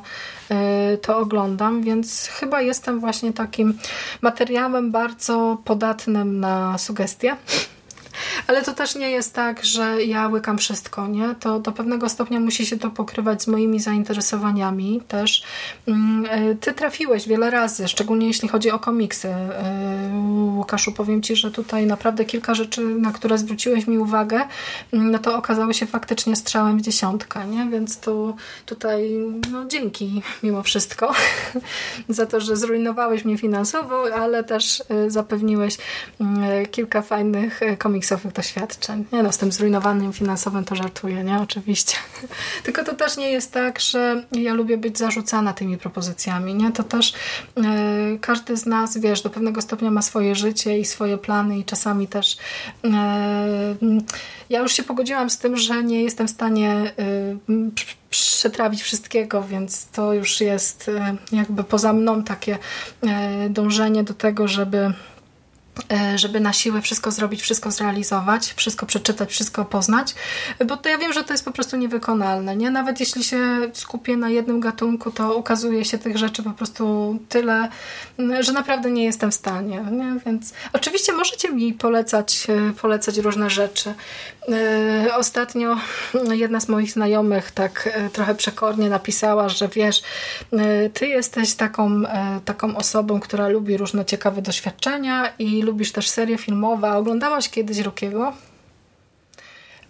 [1.02, 3.78] to oglądam, więc chyba jestem właśnie takim
[4.22, 7.38] materiałem bardzo podatnym na sugestie.
[8.48, 11.36] Ale to też nie jest tak, że ja łykam wszystko, nie?
[11.40, 15.44] To do pewnego stopnia musi się to pokrywać z moimi zainteresowaniami też.
[15.88, 19.28] Mm, e, ty trafiłeś wiele razy, szczególnie jeśli chodzi o komiksy.
[19.28, 20.12] E,
[20.56, 24.42] Łukaszu, powiem Ci, że tutaj naprawdę kilka rzeczy, na które zwróciłeś mi uwagę,
[24.94, 27.66] mm, no to okazały się faktycznie strzałem w dziesiątkę, nie?
[27.72, 29.12] Więc tu, tutaj
[29.52, 31.14] no dzięki mimo wszystko
[32.10, 35.78] za to, że zrujnowałeś mnie finansowo, ale też e, zapewniłeś
[36.22, 39.06] mm, kilka fajnych komiksów komiksowych doświadczeń.
[39.12, 41.40] Nie no, z tym zrujnowanym finansowym to żartuję, nie?
[41.40, 41.98] Oczywiście.
[42.64, 46.72] Tylko to też nie jest tak, że ja lubię być zarzucana tymi propozycjami, nie?
[46.72, 47.14] To też
[47.56, 47.64] yy,
[48.22, 52.08] każdy z nas, wiesz, do pewnego stopnia ma swoje życie i swoje plany i czasami
[52.08, 52.38] też
[52.84, 52.92] yy,
[54.50, 56.94] ja już się pogodziłam z tym, że nie jestem w stanie
[57.48, 57.72] yy,
[58.10, 60.92] przetrawić wszystkiego, więc to już jest
[61.32, 62.58] jakby poza mną takie
[63.50, 64.94] dążenie do tego, żeby E,
[66.16, 70.16] żeby na siłę wszystko zrobić, wszystko zrealizować, wszystko przeczytać, wszystko poznać,
[70.66, 72.56] bo to ja wiem, że to jest po prostu niewykonalne.
[72.56, 72.72] Nie?
[72.72, 73.40] Nawet jeśli się
[73.74, 77.70] skupię na jednym gatunku, to ukazuje się tych rzeczy po prostu tyle,
[78.40, 79.86] że naprawdę nie jestem w stanie.
[79.92, 80.20] Nie?
[80.26, 83.94] Więc oczywiście możecie mi polecać, e, polecać różne rzeczy.
[84.52, 85.78] E, ostatnio
[86.32, 90.02] jedna z moich znajomych tak trochę przekornie napisała, że wiesz,
[90.94, 92.04] ty jesteś taką,
[92.46, 98.34] taką osobą, która lubi różne ciekawe doświadczenia i lubisz też serie filmowe, oglądałaś kiedyś Rockiego?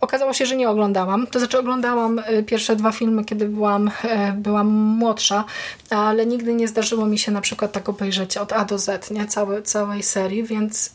[0.01, 1.27] Okazało się, że nie oglądałam.
[1.27, 3.91] To znaczy oglądałam pierwsze dwa filmy, kiedy byłam,
[4.35, 5.43] byłam młodsza,
[5.89, 9.25] ale nigdy nie zdarzyło mi się na przykład tak obejrzeć od A do Z, nie?
[9.25, 10.93] Całe, całej serii, więc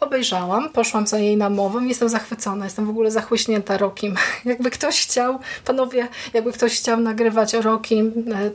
[0.00, 4.14] obejrzałam, poszłam za jej namową jestem zachwycona, jestem w ogóle zachłyśnięta Rokim.
[4.44, 8.52] Jakby ktoś chciał, panowie, jakby ktoś chciał nagrywać o Rokim, y,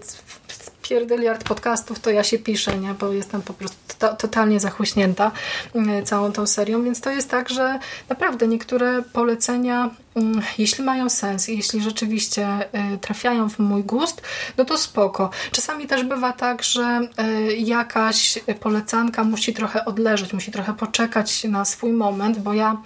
[0.89, 2.93] pierdyliard podcastów, to ja się piszę, nie?
[2.93, 5.31] bo jestem po prostu to, totalnie zachłyśnięta
[5.75, 7.79] mm, całą tą serią, więc to jest tak, że
[8.09, 12.47] naprawdę niektóre polecenia, mm, jeśli mają sens i jeśli rzeczywiście
[12.93, 14.21] y, trafiają w mój gust,
[14.57, 15.29] no to spoko.
[15.51, 17.07] Czasami też bywa tak, że
[17.49, 22.77] y, jakaś polecanka musi trochę odleżeć, musi trochę poczekać na swój moment, bo ja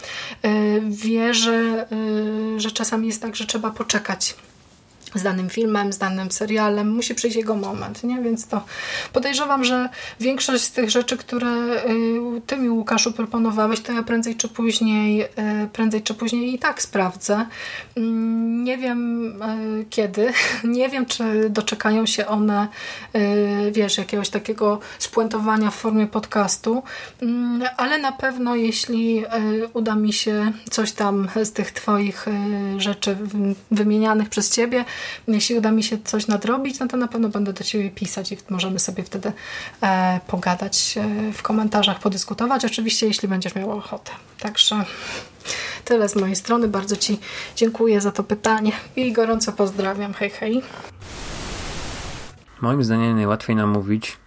[0.46, 1.86] y, wierzę,
[2.58, 4.36] że czasami jest tak, że trzeba poczekać
[5.16, 8.22] z danym filmem, z danym serialem, musi przyjść jego moment, nie?
[8.22, 8.62] Więc to
[9.14, 9.90] podejrzewam, że
[10.20, 15.24] większość z tych rzeczy, które y, ty mi Łukaszu proponowałeś, to ja prędzej czy później,
[15.24, 15.28] y,
[15.74, 17.46] prędzej czy później i tak sprawdzę.
[17.98, 20.34] Mm, nie wiem y, kiedy,
[20.64, 22.68] nie wiem czy doczekają się one,
[23.72, 26.84] wiesz, jakiegoś takiego spuentowania w formie podcastu,
[27.22, 29.24] mm, ale na pewno jeśli
[29.74, 32.26] uda mi się coś tam z tych twoich
[32.78, 33.18] rzeczy
[33.72, 34.86] wymienianych przez ciebie
[35.28, 38.38] jeśli uda mi się coś nadrobić, no to na pewno będę do Ciebie pisać i
[38.50, 39.34] możemy sobie wtedy
[39.82, 42.66] e, pogadać e, w komentarzach, podyskutować.
[42.66, 44.12] Oczywiście, jeśli będziesz miał ochotę.
[44.40, 44.86] Także
[45.86, 46.68] tyle z mojej strony.
[46.68, 47.20] Bardzo Ci
[47.56, 50.14] dziękuję za to pytanie i gorąco pozdrawiam.
[50.14, 50.62] Hej, hej.
[52.62, 54.18] Moim zdaniem najłatwiej namówić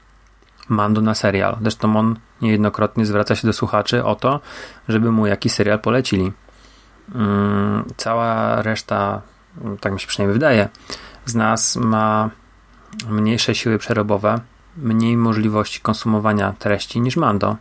[0.68, 1.56] Mando na serial.
[1.60, 4.40] Zresztą on niejednokrotnie zwraca się do słuchaczy o to,
[4.88, 6.32] żeby mu jakiś serial polecili.
[7.14, 9.22] Mm, cała reszta
[9.80, 10.68] tak mi się przynajmniej wydaje,
[11.26, 12.30] z nas ma
[13.08, 14.40] mniejsze siły przerobowe,
[14.76, 17.56] mniej możliwości konsumowania treści niż Mando.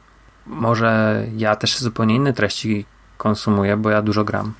[0.46, 2.86] Może ja też zupełnie inne treści
[3.18, 4.54] konsumuję, bo ja dużo gram.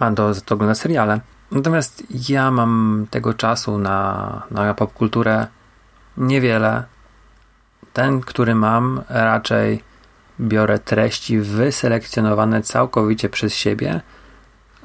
[0.00, 1.20] Mando to ogląda seriale.
[1.50, 5.46] Natomiast ja mam tego czasu na, na popkulturę
[6.16, 6.84] niewiele.
[7.92, 9.82] Ten, który mam, raczej
[10.40, 14.00] biorę treści wyselekcjonowane całkowicie przez siebie,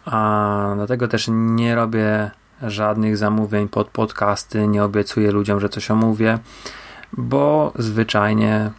[0.05, 2.31] a dlatego też nie robię
[2.61, 6.39] żadnych zamówień pod podcasty, nie obiecuję ludziom, że coś omówię,
[7.13, 8.71] bo zwyczajnie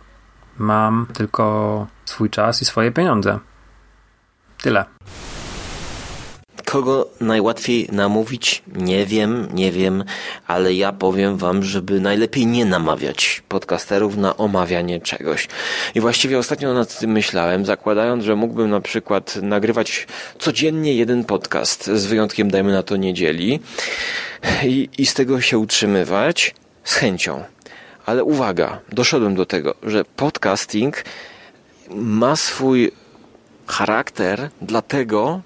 [0.58, 3.38] mam tylko swój czas i swoje pieniądze.
[4.62, 4.84] Tyle.
[6.66, 8.62] Kogo najłatwiej namówić?
[8.74, 10.04] Nie wiem, nie wiem,
[10.46, 15.48] ale ja powiem wam, żeby najlepiej nie namawiać podcasterów na omawianie czegoś.
[15.94, 20.06] I właściwie ostatnio nad tym myślałem, zakładając, że mógłbym na przykład nagrywać
[20.38, 23.60] codziennie jeden podcast, z wyjątkiem dajmy na to niedzieli,
[24.64, 26.54] i, i z tego się utrzymywać
[26.84, 27.44] z chęcią.
[28.06, 31.04] Ale uwaga, doszedłem do tego, że podcasting
[31.90, 32.92] ma swój
[33.66, 35.40] charakter, dlatego,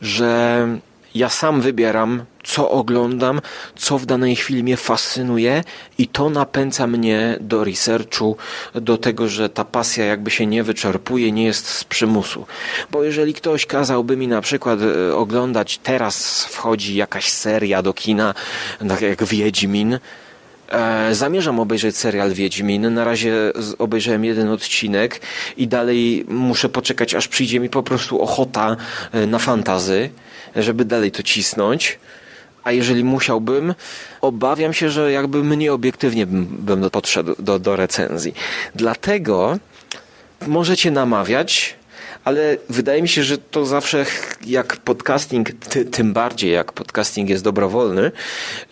[0.00, 0.68] że
[1.14, 3.40] ja sam wybieram, co oglądam,
[3.76, 5.64] co w danej chwili mnie fascynuje
[5.98, 8.36] i to napędza mnie do researchu,
[8.74, 12.46] do tego, że ta pasja jakby się nie wyczerpuje, nie jest z przymusu.
[12.90, 18.34] Bo jeżeli ktoś kazałby mi na przykład e, oglądać, teraz wchodzi jakaś seria do kina,
[18.88, 19.98] tak jak Wiedźmin,
[20.68, 22.94] E, zamierzam obejrzeć serial Wiedźmin.
[22.94, 23.34] Na razie
[23.78, 25.20] obejrzałem jeden odcinek
[25.56, 28.76] i dalej muszę poczekać, aż przyjdzie mi po prostu ochota
[29.12, 30.10] e, na fantazy,
[30.56, 31.98] żeby dalej to cisnąć.
[32.64, 33.74] A jeżeli musiałbym,
[34.20, 38.34] obawiam się, że jakby mniej obiektywnie bym, bym podszedł do, do recenzji.
[38.74, 39.58] Dlatego
[40.46, 41.76] możecie namawiać,
[42.26, 44.06] ale wydaje mi się, że to zawsze
[44.46, 48.12] jak podcasting, ty, tym bardziej jak podcasting jest dobrowolny,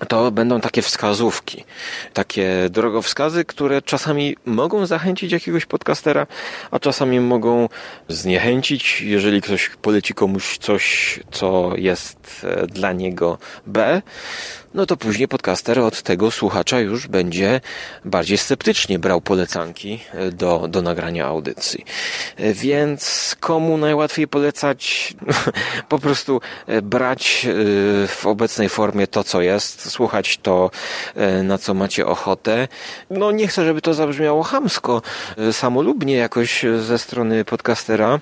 [0.08, 1.64] to będą takie wskazówki,
[2.12, 6.26] takie drogowskazy, które czasami mogą zachęcić jakiegoś podcastera,
[6.70, 7.68] a czasami mogą
[8.08, 14.02] zniechęcić, jeżeli ktoś poleci komuś coś, co jest e, dla niego B
[14.74, 17.60] no to później podcaster od tego słuchacza już będzie
[18.04, 21.84] bardziej sceptycznie brał polecanki e, do, do nagrania audycji.
[22.36, 25.14] E, więc komu najłatwiej polecać?
[25.88, 27.46] po prostu e, brać
[28.08, 30.70] w obecnej formie to, co jest, słuchać to,
[31.42, 32.68] na co macie ochotę.
[33.10, 35.02] No nie chcę, żeby to zabrzmiało hamsko,
[35.52, 38.20] samolubnie jakoś ze strony podcastera,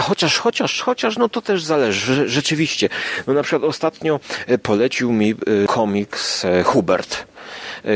[0.00, 2.88] Chociaż, chociaż, chociaż, no to też zależy, rzeczywiście.
[3.26, 7.28] No na przykład ostatnio e, polecił mi e, komiks e, Hubert.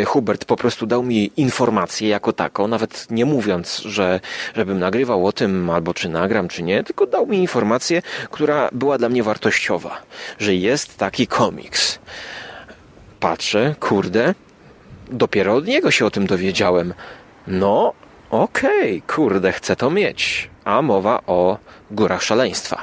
[0.07, 4.21] Hubert po prostu dał mi informację jako taką, nawet nie mówiąc, że
[4.57, 8.99] żebym nagrywał o tym, albo czy nagram, czy nie, tylko dał mi informację, która była
[8.99, 10.03] dla mnie wartościowa,
[10.39, 11.99] że jest taki komiks.
[13.21, 14.35] Patrzę, kurde,
[15.11, 16.95] dopiero od niego się o tym dowiedziałem.
[17.47, 17.93] No,
[18.31, 20.52] okej, okay, kurde, chcę to mieć.
[20.65, 21.59] A mowa o
[21.91, 22.83] górach szaleństwa.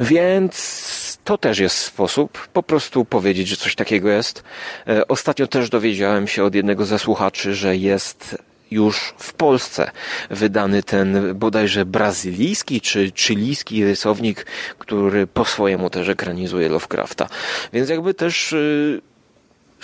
[0.00, 4.42] Więc to też jest sposób po prostu powiedzieć, że coś takiego jest.
[4.88, 8.38] E, ostatnio też dowiedziałem się od jednego ze słuchaczy, że jest
[8.70, 9.90] już w Polsce
[10.30, 14.46] wydany ten bodajże brazylijski czy chilijski rysownik,
[14.78, 17.28] który po swojemu też ekranizuje Lovecrafta.
[17.72, 19.00] Więc jakby też y,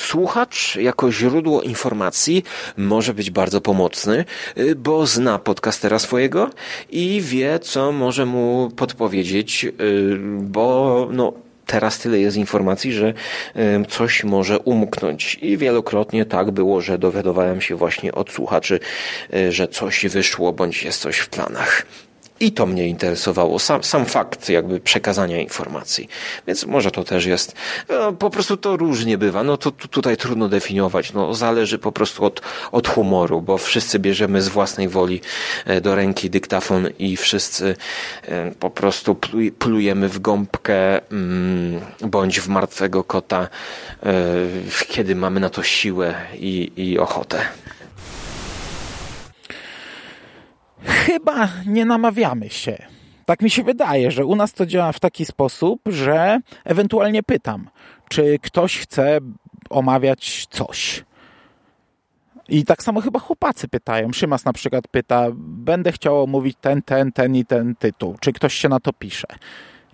[0.06, 2.44] Słuchacz jako źródło informacji
[2.76, 4.24] może być bardzo pomocny,
[4.58, 6.50] y, bo zna podcastera swojego
[6.90, 9.72] i wie, co może mu podpowiedzieć, y,
[10.40, 11.32] bo no,
[11.66, 13.14] teraz tyle jest informacji, że
[13.56, 15.38] y, coś może umknąć.
[15.42, 18.80] I wielokrotnie tak było, że dowiadywałem się właśnie od słuchaczy,
[19.48, 21.86] że coś wyszło, bądź jest coś w planach.
[22.40, 26.08] I to mnie interesowało, sam, sam fakt jakby przekazania informacji.
[26.46, 27.54] Więc może to też jest,
[27.88, 32.24] no, po prostu to różnie bywa, no to, tutaj trudno definiować, no zależy po prostu
[32.24, 32.40] od,
[32.72, 35.20] od humoru, bo wszyscy bierzemy z własnej woli
[35.66, 37.76] e, do ręki dyktafon i wszyscy
[38.22, 39.16] e, po prostu
[39.58, 43.48] plujemy w gąbkę mm, bądź w martwego kota,
[44.02, 44.12] e,
[44.88, 47.38] kiedy mamy na to siłę i, i ochotę.
[50.84, 52.86] Chyba nie namawiamy się.
[53.26, 57.70] Tak mi się wydaje, że u nas to działa w taki sposób, że ewentualnie pytam,
[58.08, 59.18] czy ktoś chce
[59.70, 61.04] omawiać coś.
[62.48, 64.12] I tak samo chyba chłopacy pytają.
[64.12, 68.16] Szymas na przykład pyta, będę chciał omówić ten, ten, ten i ten tytuł.
[68.20, 69.26] Czy ktoś się na to pisze?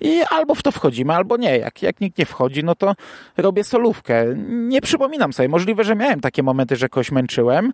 [0.01, 1.59] I albo w to wchodzimy, albo nie.
[1.59, 2.95] Jak, jak nikt nie wchodzi, no to
[3.37, 4.25] robię solówkę.
[4.49, 5.49] Nie przypominam sobie.
[5.49, 7.73] Możliwe, że miałem takie momenty, że kogoś męczyłem,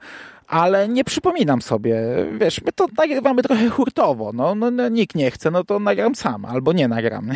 [0.52, 1.96] ale nie przypominam sobie.
[2.40, 4.30] Wiesz, my to nagrywamy trochę hurtowo.
[4.34, 7.30] No, no, no nikt nie chce, no to nagram sam, albo nie nagram.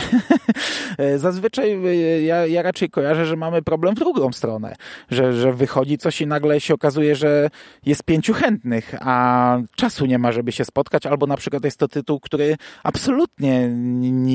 [1.16, 4.74] Zazwyczaj e, ja, ja raczej kojarzę, że mamy problem w drugą stronę.
[5.10, 7.50] Że, że wychodzi coś i nagle się okazuje, że
[7.86, 11.88] jest pięciu chętnych, a czasu nie ma, żeby się spotkać, albo na przykład jest to
[11.88, 13.68] tytuł, który absolutnie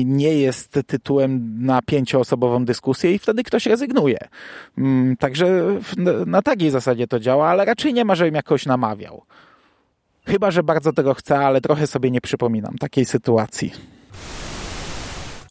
[0.04, 0.41] nie jest
[0.86, 4.18] tytułem na pięcioosobową dyskusję i wtedy ktoś rezygnuje.
[4.78, 5.64] Mm, także
[6.26, 9.22] na takiej zasadzie to działa, ale raczej nie ma, żebym jakoś namawiał.
[10.26, 13.72] Chyba, że bardzo tego chcę, ale trochę sobie nie przypominam takiej sytuacji.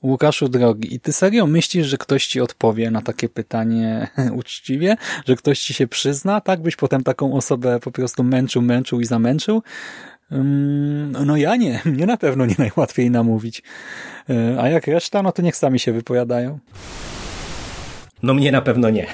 [0.03, 4.07] Łukaszu drogi, i ty serio myślisz, że ktoś ci odpowie na takie pytanie
[4.39, 4.95] uczciwie?
[5.25, 6.41] Że ktoś ci się przyzna?
[6.41, 9.63] Tak byś potem taką osobę po prostu męczył, męczył i zamęczył?
[11.25, 13.63] No ja nie, mnie na pewno nie najłatwiej namówić.
[14.29, 16.59] E, a jak reszta, no to niech sami się wypowiadają.
[18.23, 19.07] No mnie na pewno nie,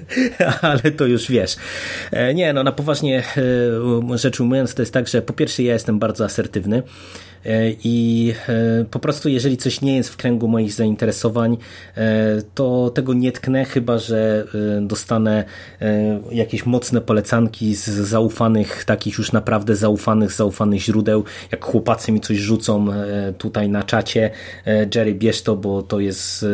[0.62, 1.56] ale to już wiesz.
[2.10, 3.22] E, nie, no na poważnie
[4.12, 6.82] e, rzecz ujmując, to jest tak, że po pierwsze ja jestem bardzo asertywny,
[7.84, 11.56] I e, po prostu, jeżeli coś nie jest w kręgu moich zainteresowań,
[11.96, 14.46] e, to tego nie tknę, chyba że
[14.80, 15.44] dostanę
[16.30, 21.24] jakieś mocne polecanki z zaufanych, takich już naprawdę zaufanych, zaufanych źródeł.
[21.52, 22.86] Jak chłopacy mi coś rzucą
[23.38, 24.30] tutaj na czacie,
[24.94, 26.46] Jerry, bierz to, bo to jest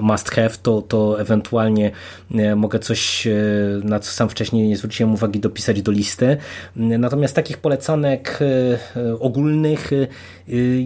[0.00, 1.90] must have, to, to ewentualnie
[2.56, 3.28] mogę coś,
[3.84, 6.36] na co sam wcześniej nie zwróciłem uwagi, dopisać do listy.
[6.76, 8.38] Natomiast takich polecanek
[9.20, 9.90] ogólnych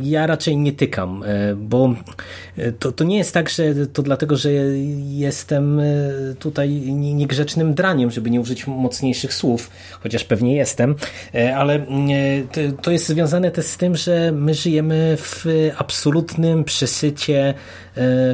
[0.03, 1.95] ja raczej nie tykam, y, bo
[2.59, 4.51] y, to, to nie jest tak, że to dlatego, że
[5.09, 5.81] jestem
[6.39, 9.71] tutaj niegrzecznym draniem, żeby nie użyć mocniejszych słów,
[10.01, 10.95] chociaż pewnie jestem,
[11.57, 11.87] ale
[12.83, 15.45] to jest związane też z tym, że my żyjemy w
[15.79, 17.55] absolutnym przesycie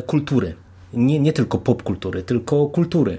[0.06, 0.63] kultury
[0.96, 3.18] nie, nie tylko popkultury, tylko kultury.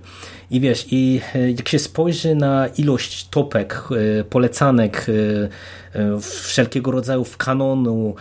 [0.51, 3.84] I wiesz, i e, jak się spojrzy na ilość topek,
[4.19, 8.15] e, polecanek, e, wszelkiego rodzaju kanonu,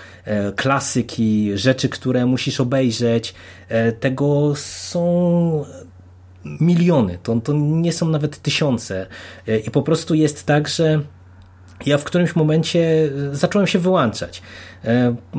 [0.56, 3.34] klasyki, rzeczy, które musisz obejrzeć,
[4.00, 5.64] tego są
[6.44, 9.06] miliony, to, to nie są nawet tysiące.
[9.66, 11.00] I po prostu jest tak, że
[11.86, 14.42] ja w którymś momencie zacząłem się wyłączać.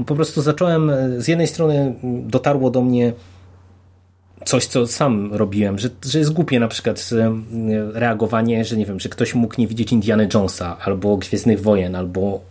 [0.05, 3.13] Po prostu zacząłem, z jednej strony dotarło do mnie
[4.46, 7.10] coś, co sam robiłem, że, że jest głupie na przykład
[7.93, 12.41] reagowanie, że nie wiem, że ktoś mógł nie widzieć Indiana Jonesa albo Gwiezdnych Wojen, albo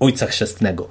[0.00, 0.88] Ojca Chrzestnego.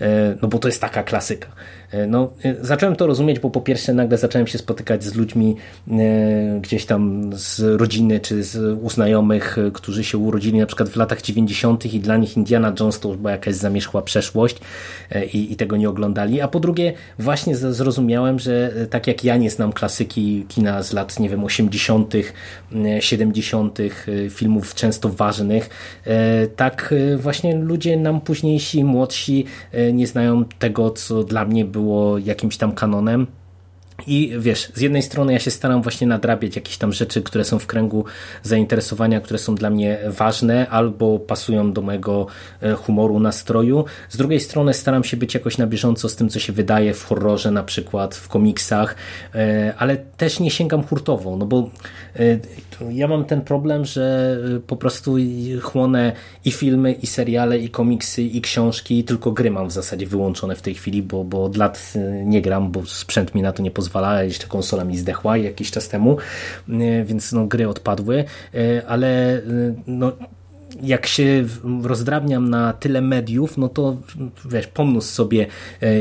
[0.00, 1.48] E, no bo to jest taka klasyka.
[1.90, 5.56] E, no, e, zacząłem to rozumieć, bo po pierwsze nagle zacząłem się spotykać z ludźmi
[6.60, 11.94] gdzieś tam z rodziny czy z uznajomych, którzy się urodzili na przykład w latach 90.
[11.94, 14.58] i dla nich Indiana Jones to już była jakaś zamierzchła przeszłość
[15.32, 16.40] i, i tego nie oglądali.
[16.40, 21.20] A po drugie, właśnie zrozumiałem, że tak jak ja nie znam klasyki kina z lat,
[21.20, 22.14] nie wiem, 80.,
[23.00, 23.78] 70.,
[24.30, 25.70] filmów często ważnych,
[26.56, 29.44] tak właśnie ludzie nam późniejsi, młodsi
[29.92, 33.26] nie znają tego, co dla mnie było jakimś tam kanonem.
[34.06, 37.58] I wiesz, z jednej strony ja się staram właśnie nadrabiać jakieś tam rzeczy, które są
[37.58, 38.04] w kręgu
[38.42, 42.26] zainteresowania, które są dla mnie ważne albo pasują do mojego
[42.62, 43.84] e, humoru, nastroju.
[44.08, 47.04] Z drugiej strony staram się być jakoś na bieżąco z tym, co się wydaje w
[47.04, 48.96] horrorze, na przykład w komiksach,
[49.34, 51.70] e, ale też nie sięgam hurtowo, no bo
[52.16, 52.38] e,
[52.90, 54.36] ja mam ten problem, że
[54.66, 55.16] po prostu
[55.62, 56.12] chłonę
[56.44, 60.62] i filmy, i seriale, i komiksy, i książki, tylko gry mam w zasadzie wyłączone w
[60.62, 61.92] tej chwili, bo, bo od lat
[62.24, 65.70] nie gram, bo sprzęt mi na to nie pozwala pozwala, jeszcze konsola mi zdechła jakiś
[65.70, 66.16] czas temu,
[66.68, 68.24] e, więc no, gry odpadły,
[68.54, 69.42] e, ale e,
[69.86, 70.12] no,
[70.82, 71.44] jak się
[71.82, 73.96] rozdrabniam na tyle mediów, no to
[74.44, 75.46] wiesz, pomnóż sobie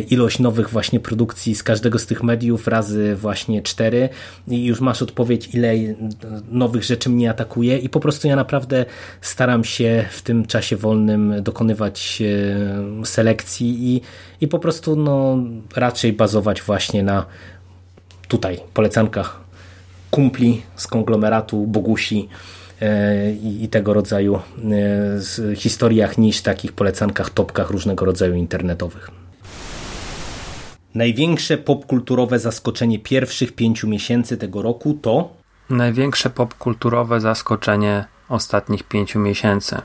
[0.09, 4.09] ilość nowych właśnie produkcji z każdego z tych mediów razy właśnie cztery
[4.47, 5.73] i już masz odpowiedź, ile
[6.51, 8.85] nowych rzeczy mnie atakuje i po prostu ja naprawdę
[9.21, 12.23] staram się w tym czasie wolnym dokonywać
[13.03, 14.01] selekcji i,
[14.41, 15.37] i po prostu no,
[15.75, 17.25] raczej bazować właśnie na
[18.33, 19.39] tutaj polecankach
[20.11, 22.29] kumpli z konglomeratu Bogusi
[22.81, 23.31] e,
[23.63, 24.39] i tego rodzaju
[25.51, 29.11] e, historiach niż takich polecankach, topkach różnego rodzaju internetowych.
[30.95, 35.29] Największe popkulturowe zaskoczenie pierwszych pięciu miesięcy tego roku to?
[35.69, 39.81] Największe popkulturowe zaskoczenie ostatnich pięciu miesięcy.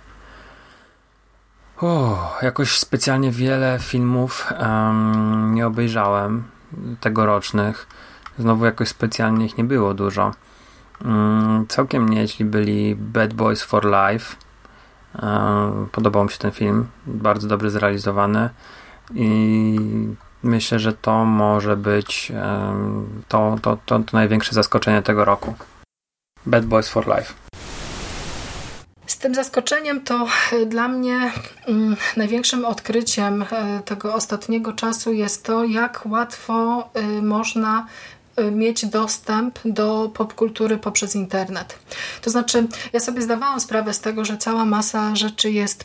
[1.80, 6.44] O, jakoś specjalnie wiele filmów um, nie obejrzałem
[7.00, 7.86] tegorocznych.
[8.38, 10.32] Znowu jakoś specjalnie ich nie było dużo.
[11.04, 14.36] Mm, całkiem nieźli byli Bad Boys for Life.
[15.22, 16.86] E, podobał mi się ten film.
[17.06, 18.50] Bardzo dobrze zrealizowany.
[19.14, 19.78] I
[20.42, 22.32] myślę, że to może być
[23.28, 25.54] to, to, to, to największe zaskoczenie tego roku.
[26.46, 27.34] Bad Boys for Life.
[29.08, 31.32] Z tym zaskoczeniem to e, dla mnie
[31.66, 37.86] mm, największym odkryciem e, tego ostatniego czasu jest to, jak łatwo e, można
[38.52, 41.78] mieć dostęp do popkultury poprzez internet.
[42.22, 45.84] To znaczy, ja sobie zdawałam sprawę z tego, że cała masa rzeczy jest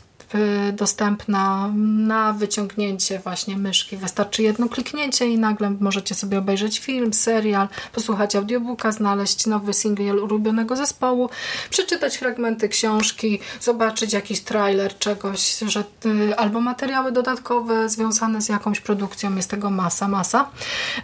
[0.72, 3.96] dostępna na wyciągnięcie właśnie myszki.
[3.96, 10.18] Wystarczy jedno kliknięcie i nagle możecie sobie obejrzeć film, serial, posłuchać audiobooka, znaleźć nowy singiel
[10.18, 11.30] ulubionego zespołu,
[11.70, 18.80] przeczytać fragmenty książki, zobaczyć jakiś trailer czegoś, że, y, albo materiały dodatkowe związane z jakąś
[18.80, 19.36] produkcją.
[19.36, 20.50] Jest tego masa, masa.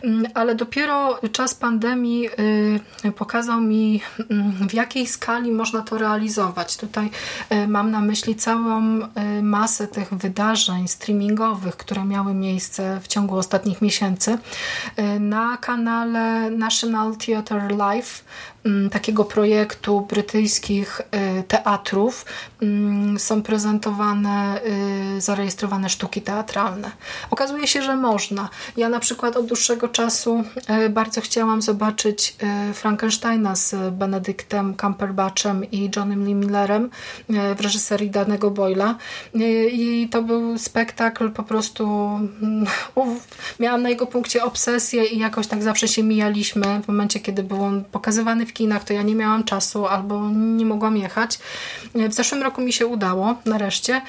[0.03, 2.29] Mm, ale dopiero czas pandemii
[3.05, 4.01] y, pokazał mi
[4.31, 6.77] mm, w jakiej skali można to realizować.
[6.77, 7.11] Tutaj
[7.69, 13.83] mam na myśli całą Y, masę tych wydarzeń streamingowych, które miały miejsce w ciągu ostatnich
[13.83, 14.39] miesięcy
[14.99, 18.25] y, na kanale National Theatre Live
[18.91, 22.27] takiego projektu brytyjskich y, teatrów
[22.63, 24.61] mm, są prezentowane
[25.17, 26.91] y, zarejestrowane sztuki teatralne.
[27.31, 28.49] Okazuje się, że można.
[28.77, 30.45] Ja na przykład od dłuższego czasu
[30.87, 32.37] y, bardzo chciałam zobaczyć
[32.75, 36.91] Frankensteina z Benedyktem Cumberbatchem i Johnem Lee Millerem
[37.29, 38.97] w reżyserii danego Boyla
[39.73, 41.85] i to był spektakl po prostu
[42.43, 42.67] mm,
[43.61, 47.65] miałam na jego punkcie obsesję i jakoś tak zawsze się mijaliśmy w momencie, kiedy był
[47.65, 51.39] on pokazywany w kinach, to ja nie miałam czasu albo nie mogłam jechać.
[51.95, 54.03] W zeszłym roku mi się udało, nareszcie.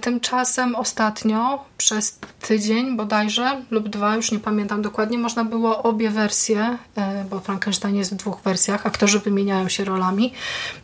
[0.00, 2.18] Tymczasem ostatnio przez
[2.48, 7.96] tydzień bodajże lub dwa, już nie pamiętam dokładnie, można było obie wersje, e, bo Frankenstein
[7.96, 10.32] jest w dwóch wersjach, aktorzy wymieniają się rolami,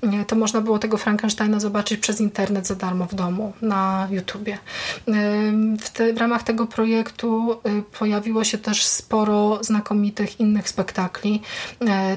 [0.03, 4.55] e, to można było tego Frankensteina zobaczyć przez internet za darmo w domu na YouTubie.
[4.55, 4.59] E,
[5.81, 7.61] w, te, w ramach tego projektu
[7.99, 11.43] pojawiło się też sporo znakomitych innych spektakli.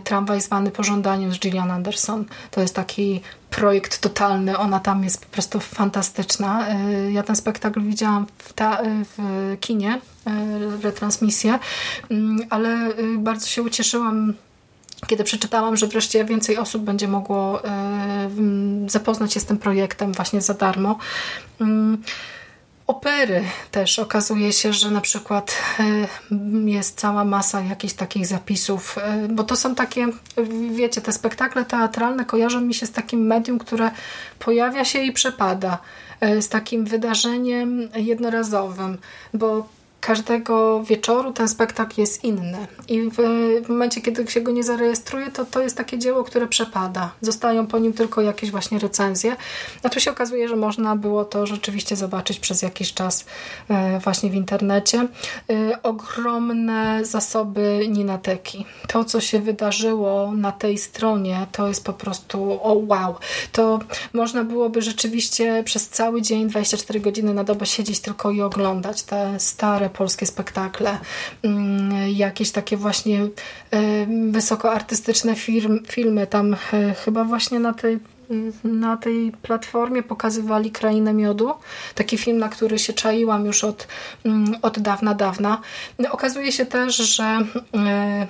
[0.03, 2.25] Tramwaj zwany pożądaniem z Gillian Anderson.
[2.51, 4.57] To jest taki projekt totalny.
[4.57, 6.67] Ona tam jest po prostu fantastyczna.
[7.07, 9.17] Y, ja ten spektakl widziałam w, ta, w
[9.59, 11.59] kinie, y, retransmisję,
[12.11, 14.33] mm, ale y, bardzo się ucieszyłam
[15.07, 17.61] kiedy przeczytałam, że wreszcie więcej osób będzie mogło
[18.87, 20.97] zapoznać się z tym projektem właśnie za darmo.
[22.87, 23.43] Opery.
[23.71, 26.07] Też okazuje się, że na przykład e,
[26.65, 30.07] jest cała masa jakichś takich zapisów, e, bo to są takie,
[30.71, 33.91] wiecie, te spektakle teatralne kojarzą mi się z takim medium, które
[34.39, 35.77] pojawia się i przepada
[36.19, 38.97] e, z takim wydarzeniem jednorazowym,
[39.33, 42.67] bo każdego wieczoru ten spektakl jest inny.
[42.87, 43.01] I
[43.65, 47.11] w, momencie, kiedy się go nie zarejestruje, to to jest takie dzieło, które przepada.
[47.21, 49.35] Zostają po nim tylko jakieś właśnie recenzje.
[49.83, 53.25] A tu się okazuje, że można było to rzeczywiście zobaczyć przez jakiś czas
[53.69, 55.07] e, właśnie w internecie.
[55.49, 58.65] E, ogromne zasoby Ninateki.
[58.87, 63.15] To, co się wydarzyło na tej stronie, to jest po prostu o wow.
[63.51, 63.79] To
[64.13, 69.39] można byłoby rzeczywiście przez cały dzień, 24 godziny na dobę siedzieć tylko i oglądać te
[69.39, 70.97] stare polskie spektakle,
[71.43, 73.29] mm, jakieś takie właśnie e,
[74.31, 76.27] wysokoartystyczne firm, filmy.
[76.27, 77.99] Tam e, chyba właśnie na tej
[78.63, 81.53] na tej platformie pokazywali Krainę Miodu.
[81.95, 83.87] Taki film, na który się czaiłam już od,
[84.25, 85.61] mm, od dawna, dawna.
[86.11, 87.39] Okazuje się też, że
[87.75, 88.27] e,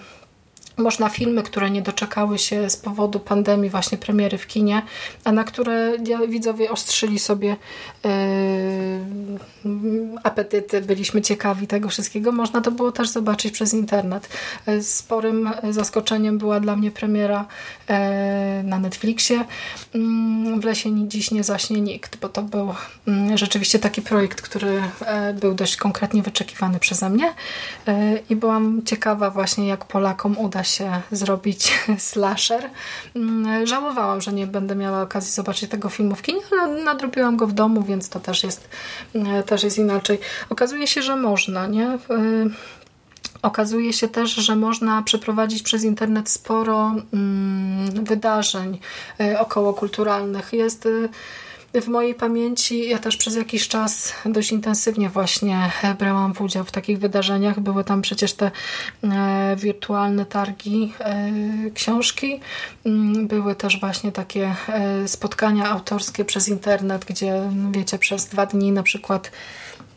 [0.77, 4.81] można filmy, które nie doczekały się z powodu pandemii, właśnie premiery w kinie,
[5.23, 5.97] a na które
[6.27, 7.55] widzowie ostrzyli sobie
[8.03, 8.11] yy,
[10.23, 12.31] apetyty, byliśmy ciekawi tego wszystkiego.
[12.31, 14.29] Można to było też zobaczyć przez internet.
[14.81, 17.45] Sporym zaskoczeniem była dla mnie premiera
[17.89, 17.95] yy,
[18.63, 19.37] na Netflixie
[19.93, 22.73] yy, W lesie dziś nie zaśnie nikt, bo to był
[23.07, 27.33] yy, rzeczywiście taki projekt, który yy, był dość konkretnie wyczekiwany przeze mnie
[28.29, 32.69] i byłam ciekawa właśnie jak Polakom uda się zrobić slasher.
[33.15, 37.47] Mm, żałowałam, że nie będę miała okazji zobaczyć tego filmu w kinie, ale nadrobiłam go
[37.47, 38.69] w domu, więc to też jest,
[39.15, 40.19] mm, też jest inaczej.
[40.49, 41.93] Okazuje się, że można, nie?
[41.93, 42.49] Y,
[43.41, 48.79] okazuje się też, że można przeprowadzić przez internet sporo mm, wydarzeń
[49.21, 50.53] y, okołokulturalnych.
[50.53, 51.09] Jest y,
[51.73, 56.71] w mojej pamięci ja też przez jakiś czas dość intensywnie właśnie brałam w udział w
[56.71, 57.59] takich wydarzeniach.
[57.59, 58.51] Były tam przecież te
[59.03, 61.31] e, wirtualne targi e,
[61.73, 62.39] książki.
[62.85, 67.41] Mm, były też właśnie takie e, spotkania autorskie przez internet, gdzie
[67.71, 69.31] wiecie, przez dwa dni na przykład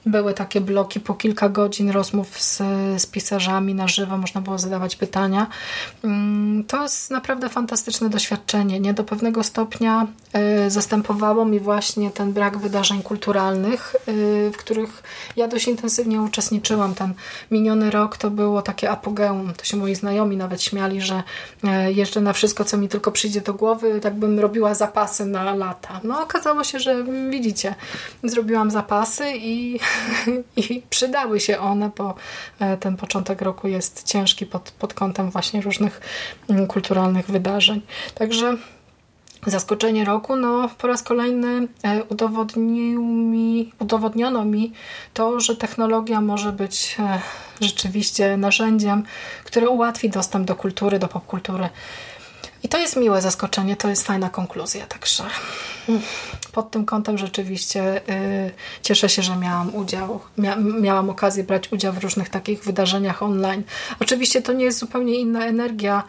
[0.06, 2.56] były takie bloki po kilka godzin rozmów z,
[3.02, 5.46] z pisarzami na żywo, można było zadawać pytania.
[6.04, 8.80] Mm, to jest naprawdę fantastyczne doświadczenie.
[8.80, 10.06] Nie do pewnego stopnia
[10.66, 15.02] y, zastępowało mi właśnie ten brak wydarzeń kulturalnych, y, w których
[15.36, 16.94] ja dość intensywnie uczestniczyłam.
[16.94, 17.14] Ten
[17.50, 19.52] miniony rok to było takie apogeum.
[19.56, 21.22] To się moi znajomi nawet śmiali, że
[21.64, 25.54] y, jeżdżę na wszystko, co mi tylko przyjdzie do głowy, tak bym robiła zapasy na
[25.54, 26.00] lata.
[26.04, 27.74] No okazało się, że widzicie,
[28.24, 29.80] zrobiłam zapasy i
[30.56, 32.14] i przydały się one, bo
[32.60, 36.00] e, ten początek roku jest ciężki pod, pod kątem właśnie różnych
[36.48, 37.80] mm, kulturalnych wydarzeń.
[38.14, 38.56] Także
[39.46, 44.72] zaskoczenie roku, no po raz kolejny e, udowodnił mi, udowodniono mi
[45.14, 47.20] to, że technologia może być e,
[47.60, 49.02] rzeczywiście narzędziem,
[49.44, 51.68] które ułatwi dostęp do kultury, do popkultury.
[52.62, 55.24] I to jest miłe zaskoczenie, to jest fajna konkluzja, także
[56.52, 58.50] pod tym kątem rzeczywiście y,
[58.82, 63.62] cieszę się, że miałam udział, mia, miałam okazję brać udział w różnych takich wydarzeniach online.
[64.00, 66.02] Oczywiście to nie jest zupełnie inna energia,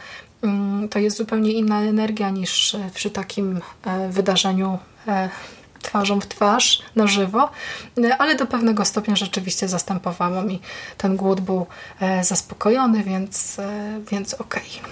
[0.83, 3.61] y, to jest zupełnie inna energia niż przy takim y,
[4.09, 5.29] wydarzeniu e,
[5.81, 7.49] twarzą w twarz, na żywo,
[7.97, 10.61] y, ale do pewnego stopnia rzeczywiście zastępowało mi
[10.97, 11.65] ten głód był
[11.99, 14.63] e, zaspokojony, więc, e, więc okej.
[14.81, 14.91] Okay.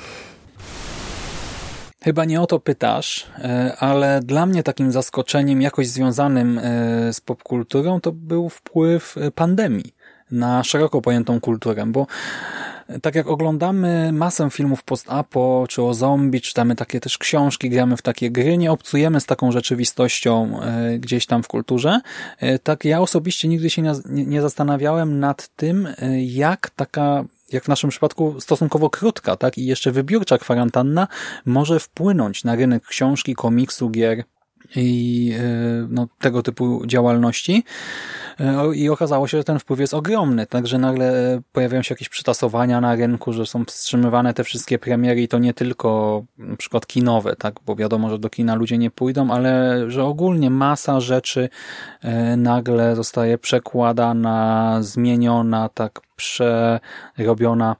[2.03, 7.21] Chyba nie o to pytasz, e, ale dla mnie takim zaskoczeniem jakoś związanym e, z
[7.21, 9.93] popkulturą to był wpływ e, pandemii
[10.31, 12.07] na szeroko pojętą kulturę, bo
[13.01, 18.01] tak jak oglądamy masę filmów post-apo, czy o zombie, czytamy takie też książki, gramy w
[18.01, 20.59] takie gry, nie obcujemy z taką rzeczywistością
[20.99, 22.01] gdzieś tam w kulturze,
[22.63, 25.87] tak ja osobiście nigdy się nie zastanawiałem nad tym,
[26.19, 27.23] jak taka
[27.53, 31.07] jak w naszym przypadku, stosunkowo krótka, tak, i jeszcze wybiórcza kwarantanna
[31.45, 34.23] może wpłynąć na rynek książki, komiksu, gier
[34.75, 37.63] i e, no, tego typu działalności.
[38.39, 42.81] E, I okazało się, że ten wpływ jest ogromny, także nagle pojawiają się jakieś przytasowania
[42.81, 47.35] na rynku, że są wstrzymywane te wszystkie premiery i to nie tylko na przykład kinowe,
[47.35, 51.49] tak, bo wiadomo, że do kina ludzie nie pójdą, ale że ogólnie masa rzeczy
[52.01, 57.75] e, nagle zostaje przekładana, zmieniona, tak przerobiona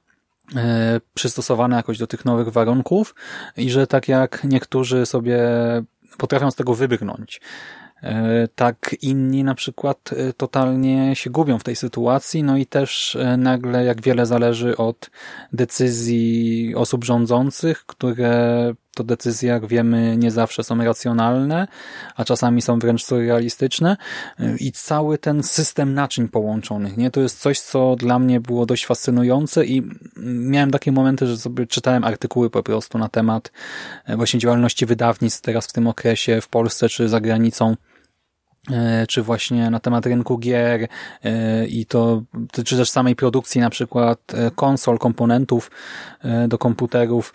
[1.13, 3.15] przystosowana jakoś do tych nowych warunków.
[3.57, 5.39] I że tak jak niektórzy sobie
[6.19, 7.41] potrafią z tego wybrnąć.
[8.03, 13.15] E, tak inni na przykład e, totalnie się gubią w tej sytuacji, no i też
[13.15, 15.09] e, nagle jak wiele zależy od
[15.53, 21.67] decyzji osób rządzących, które to decyzje, jak wiemy, nie zawsze są racjonalne,
[22.15, 23.97] a czasami są wręcz surrealistyczne
[24.59, 27.11] i cały ten system naczyń połączonych, nie?
[27.11, 29.84] To jest coś, co dla mnie było dość fascynujące i
[30.26, 33.51] miałem takie momenty, że sobie czytałem artykuły po prostu na temat
[34.07, 37.76] właśnie działalności wydawnictw teraz w tym okresie w Polsce czy za granicą,
[38.71, 40.88] E, czy właśnie na temat rynku gier
[41.23, 42.21] e, i to,
[42.65, 45.71] czy też samej produkcji na przykład e, konsol, komponentów
[46.47, 47.34] do komputerów.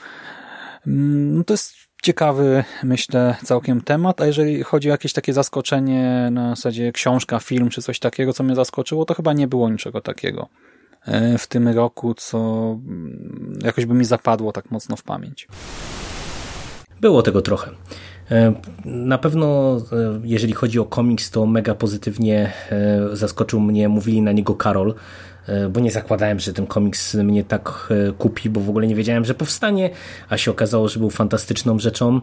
[0.87, 6.29] Mm, no to jest ciekawy, myślę, całkiem temat, a jeżeli chodzi o jakieś takie zaskoczenie
[6.33, 10.01] na zasadzie książka, film czy coś takiego, co mnie zaskoczyło, to chyba nie było niczego
[10.01, 10.49] takiego
[11.39, 12.39] w tym roku, co
[12.87, 15.49] mm, jakoś by mi zapadło tak mocno w pamięć.
[17.01, 17.71] Było tego trochę.
[18.31, 18.53] E,
[18.85, 24.33] na pewno, e, jeżeli chodzi o komiks, to mega pozytywnie e, zaskoczył mnie, mówili na
[24.33, 24.95] niego Karol,
[25.71, 27.89] bo nie zakładałem, że ten komiks mnie tak
[28.19, 29.91] kupi, bo w ogóle nie wiedziałem, że powstanie,
[30.29, 32.21] a się okazało, że był fantastyczną rzeczą.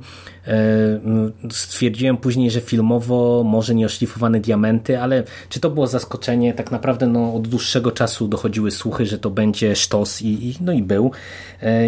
[1.51, 6.53] Stwierdziłem później, że filmowo może nie oszlifowane diamenty, ale czy to było zaskoczenie?
[6.53, 10.71] Tak naprawdę no, od dłuższego czasu dochodziły słuchy, że to będzie sztos i, i no
[10.71, 11.11] i był.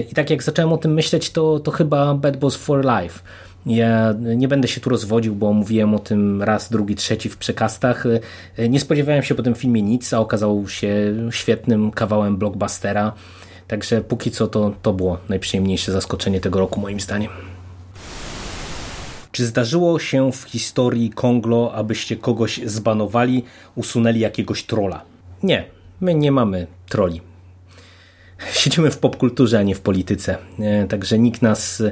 [0.09, 3.19] I tak jak zacząłem o tym myśleć, to, to chyba Bad Boss for Life
[3.65, 8.03] ja nie będę się tu rozwodził, bo mówiłem o tym raz, drugi, trzeci w przekastach.
[8.69, 13.13] Nie spodziewałem się po tym filmie nic, a okazał się świetnym kawałem blockbustera.
[13.67, 17.31] Także póki co to, to było najprzyjemniejsze zaskoczenie tego roku moim zdaniem.
[19.31, 23.43] Czy zdarzyło się w historii Konglo, abyście kogoś zbanowali,
[23.75, 25.01] usunęli jakiegoś trola?
[25.43, 25.65] Nie,
[26.01, 27.32] my nie mamy troli
[28.51, 30.37] siedzimy w popkulturze, a nie w polityce.
[30.59, 31.83] E, także nikt nas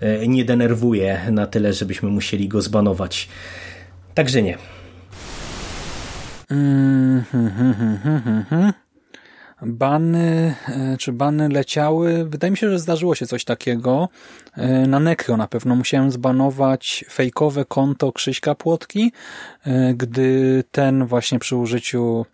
[0.00, 3.28] e, nie denerwuje na tyle, żebyśmy musieli go zbanować.
[4.14, 4.58] Także nie.
[9.62, 12.28] Bany, e, czy bany leciały?
[12.28, 14.08] Wydaje mi się, że zdarzyło się coś takiego.
[14.88, 19.12] Na Nekro na pewno musiałem zbanować fejkowe konto Krzyśka Płotki,
[19.94, 22.26] gdy ten właśnie przy użyciu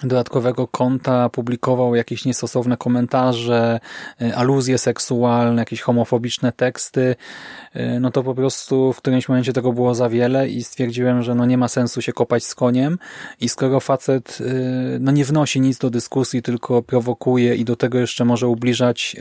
[0.00, 3.80] dodatkowego konta publikował jakieś niestosowne komentarze,
[4.20, 7.16] e, aluzje seksualne, jakieś homofobiczne teksty,
[7.74, 11.34] e, no to po prostu w którymś momencie tego było za wiele i stwierdziłem, że
[11.34, 12.98] no nie ma sensu się kopać z koniem.
[13.40, 14.44] I skoro facet e,
[15.00, 19.16] no nie wnosi nic do dyskusji, tylko prowokuje i do tego jeszcze może ubliżać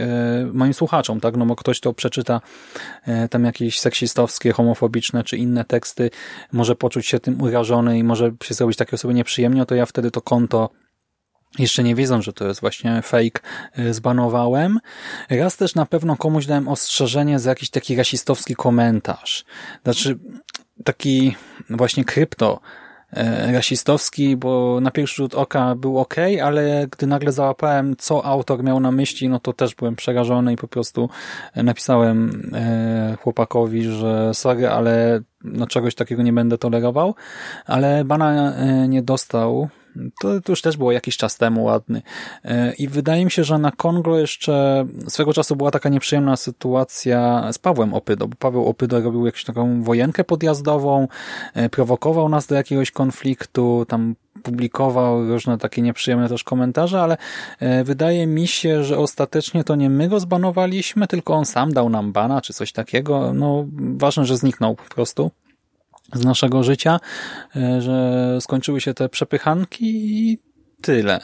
[0.53, 2.41] moim słuchaczom, tak, no bo ktoś to przeczyta
[3.29, 6.09] tam jakieś seksistowskie, homofobiczne czy inne teksty,
[6.51, 10.11] może poczuć się tym urażony i może się zrobić takie osoby nieprzyjemnie, to ja wtedy
[10.11, 10.60] to konto
[11.59, 13.41] jeszcze nie wiedzą, że to jest właśnie fake,
[13.79, 14.79] y, zbanowałem.
[15.29, 19.45] Raz też na pewno komuś dałem ostrzeżenie za jakiś taki rasistowski komentarz.
[19.83, 20.19] Znaczy,
[20.83, 21.35] taki
[21.69, 22.59] właśnie krypto
[23.49, 28.63] y, rasistowski, bo na pierwszy rzut oka był ok, ale gdy nagle załapałem, co autor
[28.63, 31.09] miał na myśli, no to też byłem przerażony i po prostu
[31.55, 32.29] napisałem
[33.13, 37.15] y, chłopakowi, że sorry, ale no czegoś takiego nie będę tolerował,
[37.65, 38.53] ale bana
[38.87, 39.69] nie dostał,
[40.21, 42.01] to, to już też było jakiś czas temu ładny.
[42.45, 47.49] E, I wydaje mi się, że na Kongo jeszcze swego czasu była taka nieprzyjemna sytuacja
[47.53, 51.07] z Pawłem Opydo, bo Paweł Opydo robił jakąś taką wojenkę podjazdową,
[51.53, 57.17] e, prowokował nas do jakiegoś konfliktu, tam publikował różne takie nieprzyjemne też komentarze, ale
[57.59, 61.89] e, wydaje mi się, że ostatecznie to nie my go zbanowaliśmy, tylko on sam dał
[61.89, 63.33] nam bana czy coś takiego.
[63.33, 63.65] No,
[63.97, 65.31] ważne, że zniknął po prostu
[66.13, 66.99] z naszego życia,
[67.55, 70.39] e, że skończyły się te przepychanki i
[70.81, 71.19] tyle.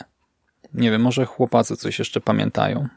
[0.73, 2.88] Nie wiem, może chłopacy coś jeszcze pamiętają.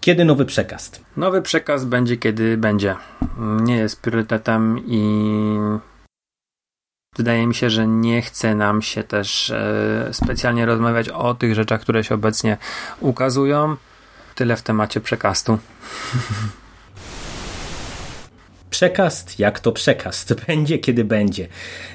[0.00, 0.90] Kiedy nowy przekaz?
[1.16, 2.96] Nowy przekaz będzie, kiedy będzie.
[3.38, 5.18] Nie jest priorytetem i
[7.16, 11.80] wydaje mi się, że nie chce nam się też e, specjalnie rozmawiać o tych rzeczach,
[11.80, 12.56] które się obecnie
[13.00, 13.76] ukazują.
[14.34, 15.58] Tyle w temacie przekastu.
[18.70, 21.48] Przekaz, jak to przekaz, będzie kiedy będzie.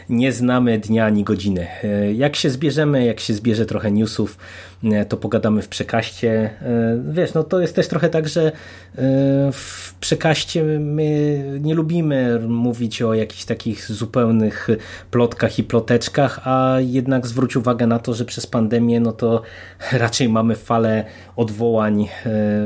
[0.10, 1.68] Nie znamy dnia ani godziny.
[1.84, 4.38] E, jak się zbierzemy, jak się zbierze trochę newsów,
[5.10, 6.50] to pogadamy w przekaście.
[6.62, 8.52] E, wiesz, no to jest też trochę tak, że
[9.52, 14.68] w przekaście my nie lubimy mówić o jakichś takich zupełnych
[15.12, 19.42] plotkach i ploteczkach, a jednak zwróć uwagę na to, że przez pandemię no to
[19.92, 21.06] raczej mamy falę
[21.36, 22.08] odwołań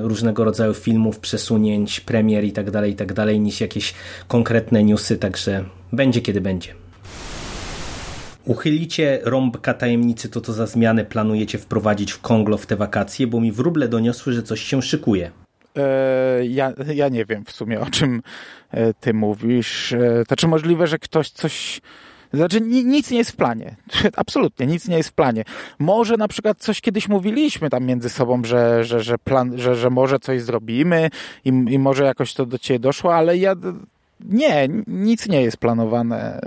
[0.01, 3.93] różnego rodzaju filmów, przesunięć, premier i tak dalej, i tak dalej, niż jakieś
[4.27, 6.86] konkretne newsy, także będzie kiedy będzie.
[8.47, 13.41] Uchylicie rąbka tajemnicy, to co za zmiany planujecie wprowadzić w Konglo w te wakacje, bo
[13.41, 15.31] mi wróble doniosły, że coś się szykuje.
[15.77, 18.21] E, ja, ja nie wiem w sumie, o czym
[18.71, 19.93] e, ty mówisz.
[19.93, 21.81] E, to czy możliwe, że ktoś coś...
[22.33, 23.75] Znaczy nic nie jest w planie.
[24.15, 25.43] Absolutnie nic nie jest w planie.
[25.79, 29.89] Może na przykład coś kiedyś mówiliśmy tam między sobą, że, że, że, plan, że, że
[29.89, 31.09] może coś zrobimy
[31.45, 33.55] i, i może jakoś to do ciebie doszło, ale ja
[34.25, 36.39] nie, nic nie jest planowane.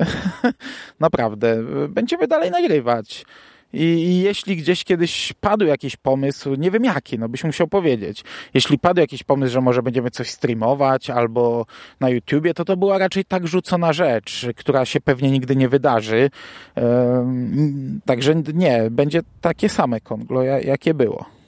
[1.00, 1.56] Naprawdę.
[1.88, 3.24] Będziemy dalej nagrywać.
[3.72, 8.24] I, I, jeśli gdzieś kiedyś padł jakiś pomysł, nie wiem jaki, no byś musiał powiedzieć.
[8.54, 11.66] Jeśli padł jakiś pomysł, że może będziemy coś streamować albo
[12.00, 16.30] na YouTubie, to to była raczej tak rzucona rzecz, która się pewnie nigdy nie wydarzy.
[16.74, 21.39] Ehm, także nie, będzie takie same konglo, jakie było.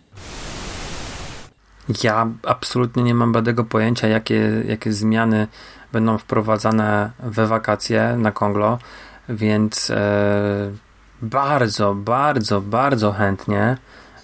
[2.03, 5.47] Ja absolutnie nie mam badego pojęcia, jakie, jakie zmiany
[5.93, 8.79] będą wprowadzane we wakacje na Konglo,
[9.29, 10.71] więc e,
[11.23, 13.77] bardzo, bardzo, bardzo chętnie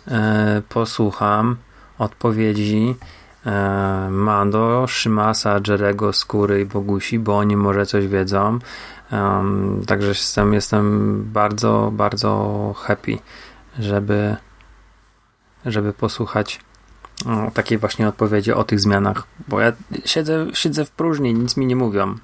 [0.09, 1.57] e, posłucham
[1.99, 2.95] odpowiedzi
[3.47, 8.59] e, Mando, Szymasa, Jerego, Skóry i Bogusi, bo oni może coś wiedzą.
[9.87, 13.19] Także jestem, jestem bardzo, bardzo happy,
[13.79, 14.37] żeby,
[15.67, 16.61] żeby posłuchać
[17.55, 19.73] takiej właśnie odpowiedzi o tych zmianach, bo ja
[20.05, 22.15] siedzę, siedzę w próżni, nic mi nie mówią.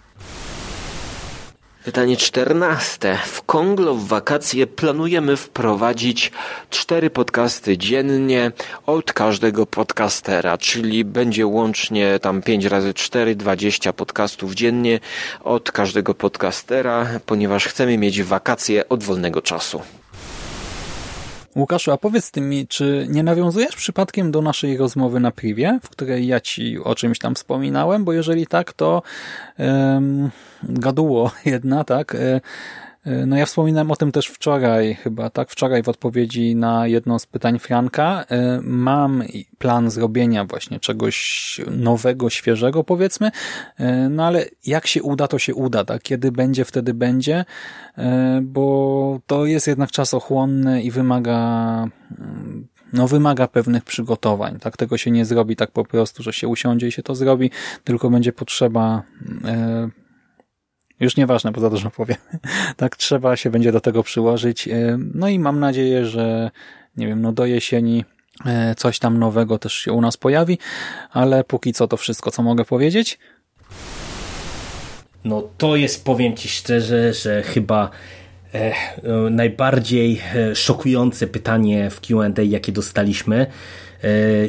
[1.85, 3.19] Pytanie czternaste.
[3.27, 6.33] W Konglo w wakacje planujemy wprowadzić
[6.71, 8.53] cztery podcasty dziennie
[8.87, 15.01] od każdego podcastera, czyli będzie łącznie tam 5 razy 4, 20 podcastów dziennie
[15.41, 19.83] od każdego podcastera, ponieważ chcemy mieć wakacje od wolnego czasu.
[21.57, 26.27] Łukaszu, a powiedz mi, czy nie nawiązujesz przypadkiem do naszej rozmowy na privie, w której
[26.27, 28.05] ja ci o czymś tam wspominałem?
[28.05, 29.03] Bo jeżeli tak, to
[29.59, 30.31] um,
[30.63, 32.17] gaduło jedna, tak?
[33.05, 37.19] E, no ja wspominałem o tym też wczoraj, chyba tak, wczoraj w odpowiedzi na jedno
[37.19, 38.25] z pytań Franka.
[38.31, 39.23] E, mam
[39.59, 43.31] plan zrobienia właśnie czegoś nowego, świeżego powiedzmy,
[43.77, 46.03] e, no ale jak się uda, to się uda, tak?
[46.03, 47.45] Kiedy będzie, wtedy będzie,
[48.43, 54.59] bo to jest jednak czasochłonne i wymaga mm, no wymaga pewnych przygotowań.
[54.59, 57.51] Tak tego się nie zrobi tak po prostu, że się usiądzie i się to zrobi,
[57.85, 59.03] tylko będzie potrzeba
[61.01, 62.17] Już nieważne, bo za dużo powiem.
[62.77, 64.69] tak trzeba się będzie do tego przyłożyć.
[65.15, 66.51] No i mam nadzieję, że
[66.97, 68.05] nie wiem, no do jesieni
[68.77, 70.59] coś tam nowego też się u nas pojawi,
[71.11, 73.19] ale póki co to wszystko, co mogę powiedzieć.
[75.25, 77.91] No to jest, powiem Ci szczerze, że chyba
[78.55, 78.75] e, e
[79.31, 83.47] najbardziej e, szokujące pytanie w Q&A, jakie dostaliśmy.
[84.05, 84.07] E,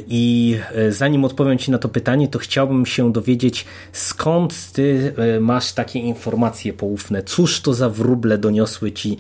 [0.08, 0.58] I
[0.90, 6.74] zanim odpowiem Ci na to pytanie, to chciałbym się dowiedzieć, skąd Ty masz takie informacje
[6.74, 7.24] poufne?
[7.24, 9.18] Cóż to za wróble doniosły Ci,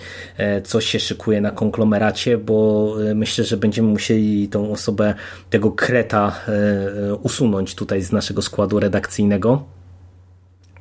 [0.64, 5.14] co się szykuje na konglomeracie, bo myślę, że będziemy musieli tą osobę,
[5.50, 6.42] tego kreta
[7.24, 9.66] usunąć tutaj z naszego składu redakcyjnego.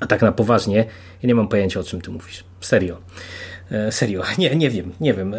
[0.01, 0.77] A tak na poważnie,
[1.23, 2.45] ja nie mam pojęcia o czym ty mówisz.
[2.61, 2.97] Serio.
[3.71, 5.35] E, serio, nie, nie wiem, nie wiem.
[5.35, 5.39] E,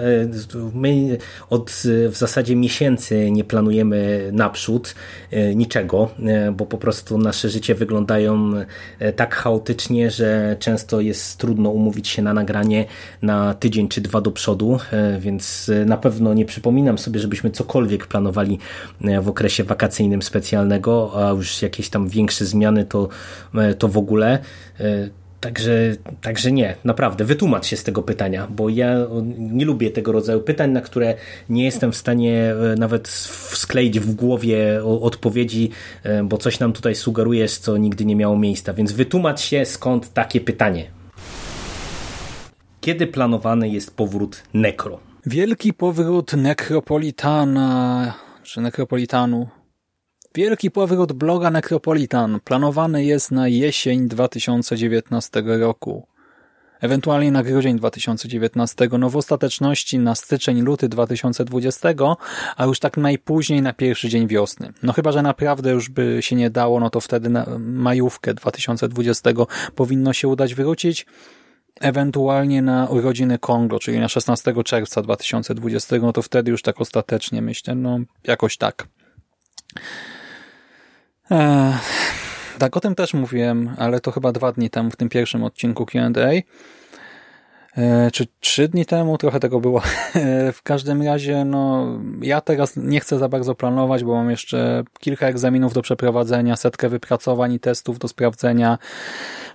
[0.73, 1.18] my
[1.49, 1.72] od
[2.10, 4.95] w zasadzie miesięcy nie planujemy naprzód
[5.31, 6.10] e, niczego,
[6.53, 8.52] bo po prostu nasze życie wyglądają
[9.15, 12.85] tak chaotycznie, że często jest trudno umówić się na nagranie
[13.22, 14.80] na tydzień czy dwa do przodu,
[15.19, 18.60] więc na pewno nie przypominam sobie, żebyśmy cokolwiek planowali
[19.22, 23.10] w okresie wakacyjnym specjalnego, a już jakieś tam większe zmiany to,
[23.80, 24.39] to w ogóle.
[25.41, 29.07] Także, także nie, naprawdę, wytłumacz się z tego pytania, bo ja
[29.38, 31.16] nie lubię tego rodzaju pytań, na które
[31.49, 35.70] nie jestem w stanie e, nawet skleić w głowie odpowiedzi,
[36.03, 38.74] e, bo coś nam tutaj sugerujesz, co nigdy nie miało miejsca.
[38.74, 40.86] Więc wytłumacz się, skąd takie pytanie.
[42.82, 44.99] Kiedy planowany jest powrót Nekro?
[45.26, 48.14] Wielki powrót Nekropolitana,
[48.44, 49.48] czy Nekropolitanu
[50.36, 56.07] Wielki powrót bloga Necropolitan planowany jest na jesień 2019 roku.
[56.82, 61.90] Ewentualnie na grudzień 2019, no w ostateczności na styczeń, luty 2020,
[62.57, 64.74] a już tak najpóźniej na pierwszy dzień wiosny.
[64.84, 69.30] No chyba, że naprawdę już by się nie dało, no to wtedy na majówkę 2020
[69.76, 71.06] powinno się udać wrócić.
[71.82, 77.41] Ewentualnie na urodziny Kongo, czyli na 16 czerwca 2020, no to wtedy już tak ostatecznie
[77.41, 78.88] myślę, no jakoś tak.
[82.57, 85.85] Tak, o tym też mówiłem, ale to chyba dwa dni temu w tym pierwszym odcinku
[85.85, 86.31] Q&A.
[87.77, 89.18] Eee, czy trzy dni temu?
[89.18, 89.81] Trochę tego było.
[90.15, 91.88] Eee, w każdym razie, no,
[92.22, 96.89] ja teraz nie chcę za bardzo planować, bo mam jeszcze kilka egzaminów do przeprowadzenia, setkę
[96.89, 98.77] wypracowań i testów do sprawdzenia,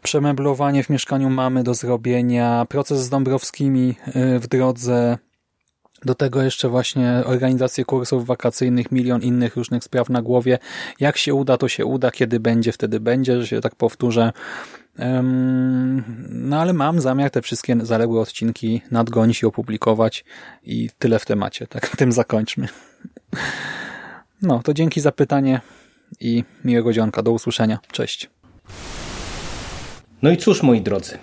[0.02, 5.18] przemeblowanie w mieszkaniu mamy do zrobienia, proces z Dąbrowskimi e, w drodze,
[6.05, 10.59] do tego jeszcze właśnie organizację kursów wakacyjnych, milion innych różnych spraw na głowie.
[11.01, 14.32] Jak się uda, to się uda, kiedy będzie, wtedy będzie, że się tak powtórzę.
[16.31, 20.24] No ale mam zamiar te wszystkie zaległe odcinki nadgonić i opublikować
[20.62, 21.66] i tyle w temacie.
[21.66, 22.68] Tak, tym zakończmy.
[24.43, 25.60] No, to dzięki za pytanie
[26.20, 27.22] i miłego dzionka.
[27.22, 27.78] Do usłyszenia.
[27.93, 28.31] Cześć.
[30.22, 31.18] No i cóż, moi drodzy,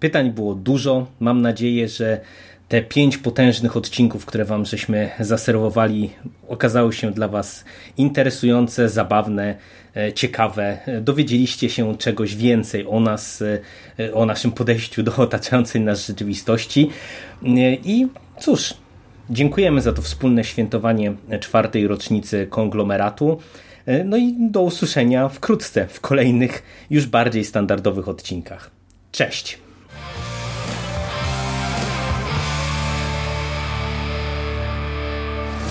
[0.00, 1.06] pytań było dużo.
[1.20, 2.20] Mam nadzieję, że
[2.68, 6.10] te pięć potężnych odcinków, które wam żeśmy zaserwowali,
[6.48, 7.64] okazały się dla was
[7.96, 9.56] interesujące, zabawne,
[9.96, 10.78] e, ciekawe.
[11.00, 13.42] Dowiedzieliście się czegoś więcej o nas,
[13.98, 16.90] e, o naszym podejściu do otaczającej nas rzeczywistości.
[17.42, 18.08] E, I
[18.40, 18.74] cóż,
[19.30, 23.40] dziękujemy za to wspólne świętowanie czwartej rocznicy konglomeratu.
[24.04, 28.70] No i do usłyszenia wkrótce w kolejnych, już bardziej standardowych odcinkach.
[29.12, 29.65] Cześć!